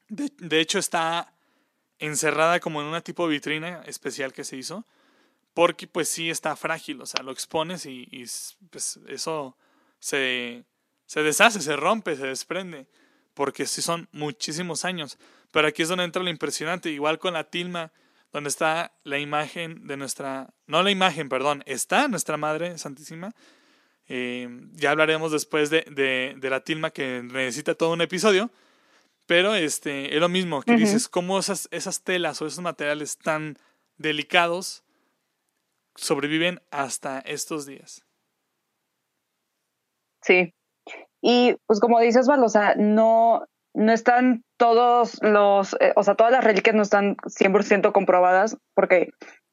de, 0.09 0.31
de 0.37 0.59
hecho 0.59 0.79
está 0.79 1.33
encerrada 1.99 2.59
como 2.59 2.81
en 2.81 2.87
una 2.87 3.01
tipo 3.01 3.27
de 3.27 3.33
vitrina 3.35 3.83
especial 3.85 4.33
que 4.33 4.43
se 4.43 4.57
hizo 4.57 4.85
porque 5.53 5.85
pues 5.85 6.09
sí 6.09 6.29
está 6.29 6.55
frágil, 6.55 7.01
o 7.01 7.05
sea, 7.05 7.21
lo 7.23 7.31
expones 7.31 7.85
y, 7.85 8.07
pues 8.71 8.99
eso 9.07 9.55
se, 9.99 10.63
se 11.05 11.21
deshace, 11.23 11.61
se 11.61 11.75
rompe, 11.75 12.15
se 12.15 12.25
desprende, 12.25 12.87
porque 13.33 13.65
sí 13.65 13.81
son 13.81 14.07
muchísimos 14.11 14.85
años. 14.85 15.17
Pero 15.51 15.67
aquí 15.67 15.81
es 15.81 15.89
donde 15.89 16.05
entra 16.05 16.23
lo 16.23 16.29
impresionante, 16.29 16.89
igual 16.89 17.19
con 17.19 17.33
la 17.33 17.45
tilma, 17.45 17.91
donde 18.31 18.49
está 18.49 18.93
la 19.03 19.19
imagen 19.19 19.87
de 19.87 19.97
nuestra, 19.97 20.53
no 20.67 20.83
la 20.83 20.91
imagen, 20.91 21.27
perdón, 21.29 21.63
está 21.65 22.07
nuestra 22.07 22.37
Madre 22.37 22.77
Santísima. 22.77 23.33
Eh, 24.07 24.49
ya 24.73 24.91
hablaremos 24.91 25.31
después 25.31 25.69
de, 25.69 25.81
de, 25.91 26.35
de 26.37 26.49
la 26.49 26.61
tilma 26.63 26.91
que 26.91 27.21
necesita 27.23 27.75
todo 27.75 27.91
un 27.91 28.01
episodio. 28.01 28.51
Pero 29.31 29.55
este, 29.55 30.13
es 30.13 30.19
lo 30.19 30.27
mismo, 30.27 30.61
que 30.61 30.75
dices 30.75 31.07
cómo 31.07 31.39
esas, 31.39 31.69
esas 31.71 32.03
telas 32.03 32.41
o 32.41 32.47
esos 32.47 32.61
materiales 32.61 33.17
tan 33.17 33.57
delicados 33.97 34.83
sobreviven 35.95 36.61
hasta 36.69 37.19
estos 37.19 37.65
días. 37.65 38.03
Sí. 40.21 40.53
Y 41.21 41.55
pues 41.67 41.79
como 41.79 41.99
dices, 41.99 42.27
Val, 42.27 42.43
o 42.43 42.49
sea, 42.49 42.75
no, 42.77 43.45
no 43.73 43.91
están 43.93 44.43
todos 44.57 45.21
los, 45.21 45.75
eh, 45.79 45.93
o 45.95 46.03
sea, 46.03 46.15
todas 46.15 46.31
las 46.31 46.43
reliquias 46.43 46.75
no 46.75 46.81
están 46.81 47.15
100% 47.27 47.91
comprobadas 47.91 48.57
porque 48.73 49.09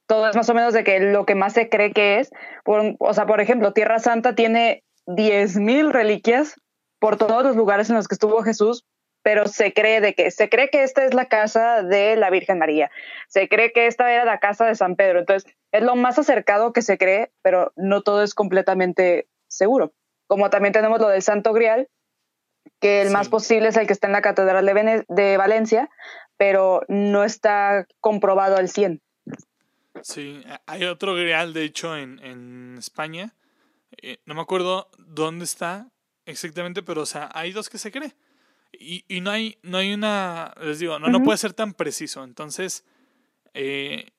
todo 0.07 0.29
es 0.29 0.37
más 0.37 0.49
o 0.49 0.55
menos 0.55 0.73
de 0.73 0.85
que 0.85 1.01
lo 1.01 1.27
que 1.27 1.35
más 1.35 1.53
se 1.53 1.69
cree 1.69 1.93
que 1.93 2.19
es. 2.21 2.31
Por- 2.65 2.97
o 2.99 3.15
sea, 3.15 3.27
por 3.27 3.41
ejemplo, 3.41 3.73
Tierra 3.73 3.99
Santa 3.99 4.35
tiene 4.35 4.83
10.000 5.07 5.93
reliquias 5.93 6.55
por 7.01 7.17
todos 7.17 7.45
los 7.45 7.57
lugares 7.57 7.91
en 7.91 7.97
los 7.97 8.09
que 8.09 8.15
estuvo 8.15 8.43
Jesús, 8.43 8.85
pero 9.23 9.47
se 9.47 9.73
cree 9.73 10.01
de 10.01 10.15
que 10.15 10.31
se 10.31 10.49
cree 10.49 10.71
que 10.71 10.83
esta 10.83 11.05
es 11.05 11.13
la 11.13 11.27
casa 11.27 11.83
de 11.83 12.17
la 12.17 12.31
Virgen 12.31 12.59
María, 12.59 12.91
se 13.29 13.49
cree 13.49 13.73
que 13.73 13.87
esta 13.87 14.11
era 14.13 14.25
la 14.25 14.39
casa 14.39 14.65
de 14.67 14.75
San 14.75 14.97
Pedro, 14.97 15.19
entonces 15.19 15.53
es 15.73 15.83
lo 15.83 15.97
más 15.97 16.19
acercado 16.19 16.73
que 16.73 16.83
se 16.83 16.97
cree, 16.99 17.31
pero 17.43 17.73
no 17.77 18.03
todo 18.03 18.23
es 18.23 18.35
completamente 18.35 19.29
seguro. 19.49 19.93
Como 20.29 20.49
también 20.51 20.73
tenemos 20.73 21.01
lo 21.01 21.09
del 21.09 21.23
Santo 21.23 21.53
Grial, 21.53 21.89
que 22.81 23.03
el 23.03 23.11
más 23.11 23.29
posible 23.29 23.69
es 23.69 23.77
el 23.77 23.87
que 23.89 23.93
está 23.93 24.07
en 24.07 24.13
la 24.13 24.23
Catedral 24.23 24.65
de, 24.65 24.73
Vene- 24.75 25.05
de 25.09 25.37
Valencia, 25.37 25.91
pero 26.37 26.83
no 26.87 27.25
está 27.25 27.87
comprobado 28.01 28.57
al 28.57 28.69
100. 28.69 29.01
Sí, 30.03 30.41
a- 30.47 30.61
hay 30.67 30.85
otro 30.85 31.15
grial, 31.17 31.53
de 31.53 31.65
hecho, 31.65 31.97
en, 31.97 32.21
en 32.23 32.77
España. 32.79 33.35
Eh, 34.03 34.19
no 34.27 34.35
me 34.35 34.43
acuerdo 34.43 34.89
dónde 34.99 35.45
está 35.45 35.89
exactamente, 36.27 36.83
pero 36.85 37.03
o 37.03 37.07
sea, 37.07 37.31
hay 37.35 37.51
dos 37.53 37.69
que 37.69 37.79
se 37.79 37.91
cree. 37.91 38.15
Y, 38.71 39.05
y 39.09 39.23
no 39.23 39.31
hay, 39.31 39.59
no 39.63 39.79
hay 39.79 39.93
una, 39.95 40.55
les 40.61 40.79
digo, 40.79 40.99
no, 40.99 41.09
no 41.09 41.23
puede 41.25 41.39
ser 41.39 41.55
tan 41.55 41.73
preciso. 41.73 42.23
Entonces, 42.23 42.85
eh, 43.55 44.11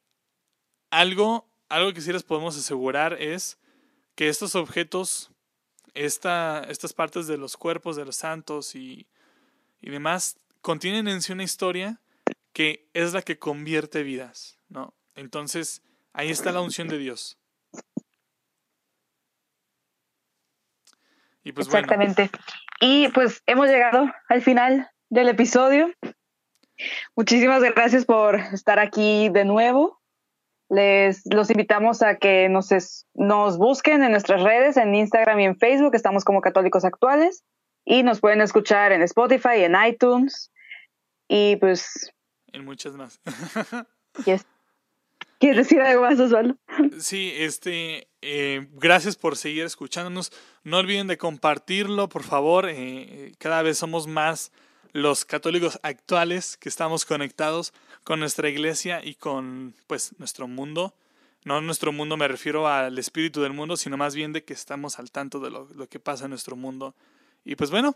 algo, 0.90 1.48
algo 1.70 1.94
que 1.94 2.02
sí 2.02 2.12
les 2.12 2.24
podemos 2.24 2.58
asegurar 2.58 3.14
es 3.22 3.60
que 4.16 4.28
estos 4.28 4.56
objetos, 4.56 5.32
esta, 5.94 6.64
estas 6.70 6.94
partes 6.94 7.28
de 7.28 7.38
los 7.38 7.58
cuerpos 7.58 7.96
de 7.96 8.06
los 8.06 8.16
santos 8.16 8.76
y, 8.76 9.08
y 9.82 9.90
demás, 9.90 10.38
contienen 10.62 11.08
en 11.08 11.22
sí 11.22 11.34
una 11.34 11.44
historia 11.44 12.00
que 12.54 12.90
es 12.94 13.14
la 13.14 13.22
que 13.22 13.40
convierte 13.40 14.04
vidas, 14.04 14.60
¿no? 14.70 14.94
Entonces, 15.16 15.82
ahí 16.14 16.30
está 16.30 16.52
la 16.52 16.62
unción 16.62 16.88
de 16.88 16.98
Dios. 16.98 17.38
Y 21.44 21.52
pues 21.52 21.68
bueno, 21.68 21.86
Exactamente. 21.86 22.30
Y 22.82 23.08
pues 23.10 23.42
hemos 23.48 23.68
llegado 23.68 24.12
al 24.28 24.42
final 24.42 24.90
del 25.10 25.30
episodio. 25.30 25.92
Muchísimas 27.16 27.62
gracias 27.62 28.06
por 28.06 28.36
estar 28.36 28.80
aquí 28.80 29.30
de 29.30 29.46
nuevo. 29.46 29.99
Les 30.70 31.22
los 31.26 31.50
invitamos 31.50 32.02
a 32.04 32.18
que 32.18 32.48
nos, 32.50 32.72
es- 32.72 33.06
nos 33.16 33.58
busquen 33.58 34.04
en 34.04 34.12
nuestras 34.12 34.44
redes, 34.44 34.78
en 34.78 34.94
Instagram 34.94 35.40
y 35.40 35.46
en 35.46 35.58
Facebook. 35.58 35.96
Estamos 35.96 36.24
como 36.24 36.42
Católicos 36.42 36.86
Actuales. 36.86 37.44
Y 37.86 38.04
nos 38.04 38.20
pueden 38.20 38.42
escuchar 38.42 38.92
en 38.92 39.02
Spotify, 39.02 39.64
en 39.64 39.76
iTunes. 39.88 40.52
Y 41.28 41.56
pues, 41.56 42.12
en 42.52 42.66
muchas 42.66 42.96
más. 42.96 43.20
yes. 44.26 44.46
¿quieres 45.40 45.58
decir 45.58 45.80
algo 45.82 46.02
más, 46.04 46.20
Osvaldo? 46.20 46.58
Sí, 47.00 47.32
este, 47.38 48.10
eh, 48.22 48.68
gracias 48.74 49.16
por 49.16 49.38
seguir 49.38 49.64
escuchándonos. 49.66 50.32
No 50.64 50.78
olviden 50.78 51.08
de 51.08 51.18
compartirlo, 51.18 52.10
por 52.10 52.24
favor. 52.24 52.68
eh, 52.68 52.74
eh, 52.78 53.32
cada 53.40 53.62
vez 53.62 53.78
somos 53.78 54.06
más 54.08 54.52
los 54.92 55.24
católicos 55.24 55.80
actuales 55.84 56.58
que 56.58 56.68
estamos 56.70 57.06
conectados 57.06 57.74
con 58.10 58.20
nuestra 58.20 58.50
iglesia 58.50 59.06
y 59.06 59.14
con, 59.14 59.76
pues, 59.86 60.18
nuestro 60.18 60.48
mundo. 60.48 60.96
No 61.46 61.62
nuestro 61.62 61.92
mundo 61.92 62.18
me 62.18 62.28
refiero 62.28 62.68
al 62.68 62.98
espíritu 62.98 63.40
del 63.42 63.54
mundo, 63.54 63.78
sino 63.78 63.98
más 63.98 64.16
bien 64.16 64.34
de 64.34 64.44
que 64.44 64.52
estamos 64.52 64.98
al 64.98 65.12
tanto 65.12 65.40
de 65.40 65.52
lo, 65.52 65.70
lo 65.76 65.88
que 65.88 66.00
pasa 66.00 66.24
en 66.24 66.32
nuestro 66.32 66.56
mundo. 66.56 66.96
Y 67.46 67.56
pues 67.56 67.70
bueno, 67.70 67.96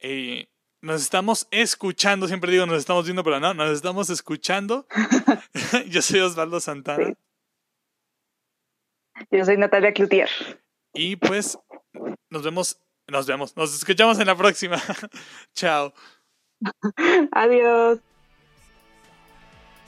eh, 0.00 0.48
nos 0.80 1.02
estamos 1.02 1.46
escuchando, 1.52 2.26
siempre 2.26 2.50
digo 2.50 2.66
nos 2.66 2.80
estamos 2.80 3.04
viendo, 3.04 3.22
pero 3.22 3.38
no, 3.38 3.54
nos 3.54 3.70
estamos 3.70 4.10
escuchando. 4.10 4.88
Yo 5.86 6.02
soy 6.02 6.18
Osvaldo 6.18 6.58
Santana. 6.58 7.06
Sí. 7.06 7.14
Yo 9.30 9.44
soy 9.44 9.56
Natalia 9.56 9.92
Cloutier. 9.92 10.30
Y 10.94 11.14
pues 11.14 11.56
nos 12.28 12.42
vemos, 12.42 12.76
nos 13.06 13.28
vemos, 13.28 13.56
nos 13.56 13.72
escuchamos 13.72 14.18
en 14.18 14.26
la 14.26 14.34
próxima. 14.34 14.82
Chao. 15.54 15.94
Adiós. 17.30 18.00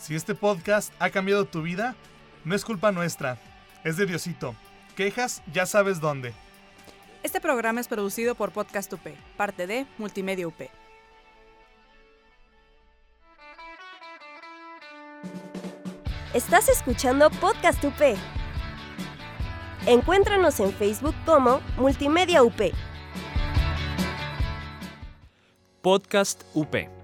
Si 0.05 0.15
este 0.15 0.35
podcast 0.35 0.93
ha 0.99 1.09
cambiado 1.09 1.47
tu 1.47 1.63
vida, 1.63 1.97
no 2.45 2.55
es 2.55 2.63
culpa 2.63 2.93
nuestra, 2.93 3.39
es 3.85 3.97
de 3.97 4.05
Diosito. 4.05 4.55
Quejas, 4.97 5.43
ya 5.51 5.65
sabes 5.65 5.99
dónde. 5.99 6.35
Este 7.23 7.41
programa 7.41 7.81
es 7.81 7.89
producido 7.89 8.35
por 8.35 8.53
Podcast 8.53 8.93
UP, 8.93 9.01
parte 9.39 9.67
de 9.67 9.87
Multimedia 9.97 10.47
UP. 10.47 10.61
Estás 16.35 16.69
escuchando 16.69 17.31
Podcast 17.31 17.83
UP. 17.83 18.19
Encuéntranos 19.87 20.61
en 20.61 20.75
Facebook 20.75 21.15
como 21.25 21.63
Multimedia 21.79 22.43
UP. 22.43 22.61
Podcast 25.81 26.43
UP. 26.53 27.04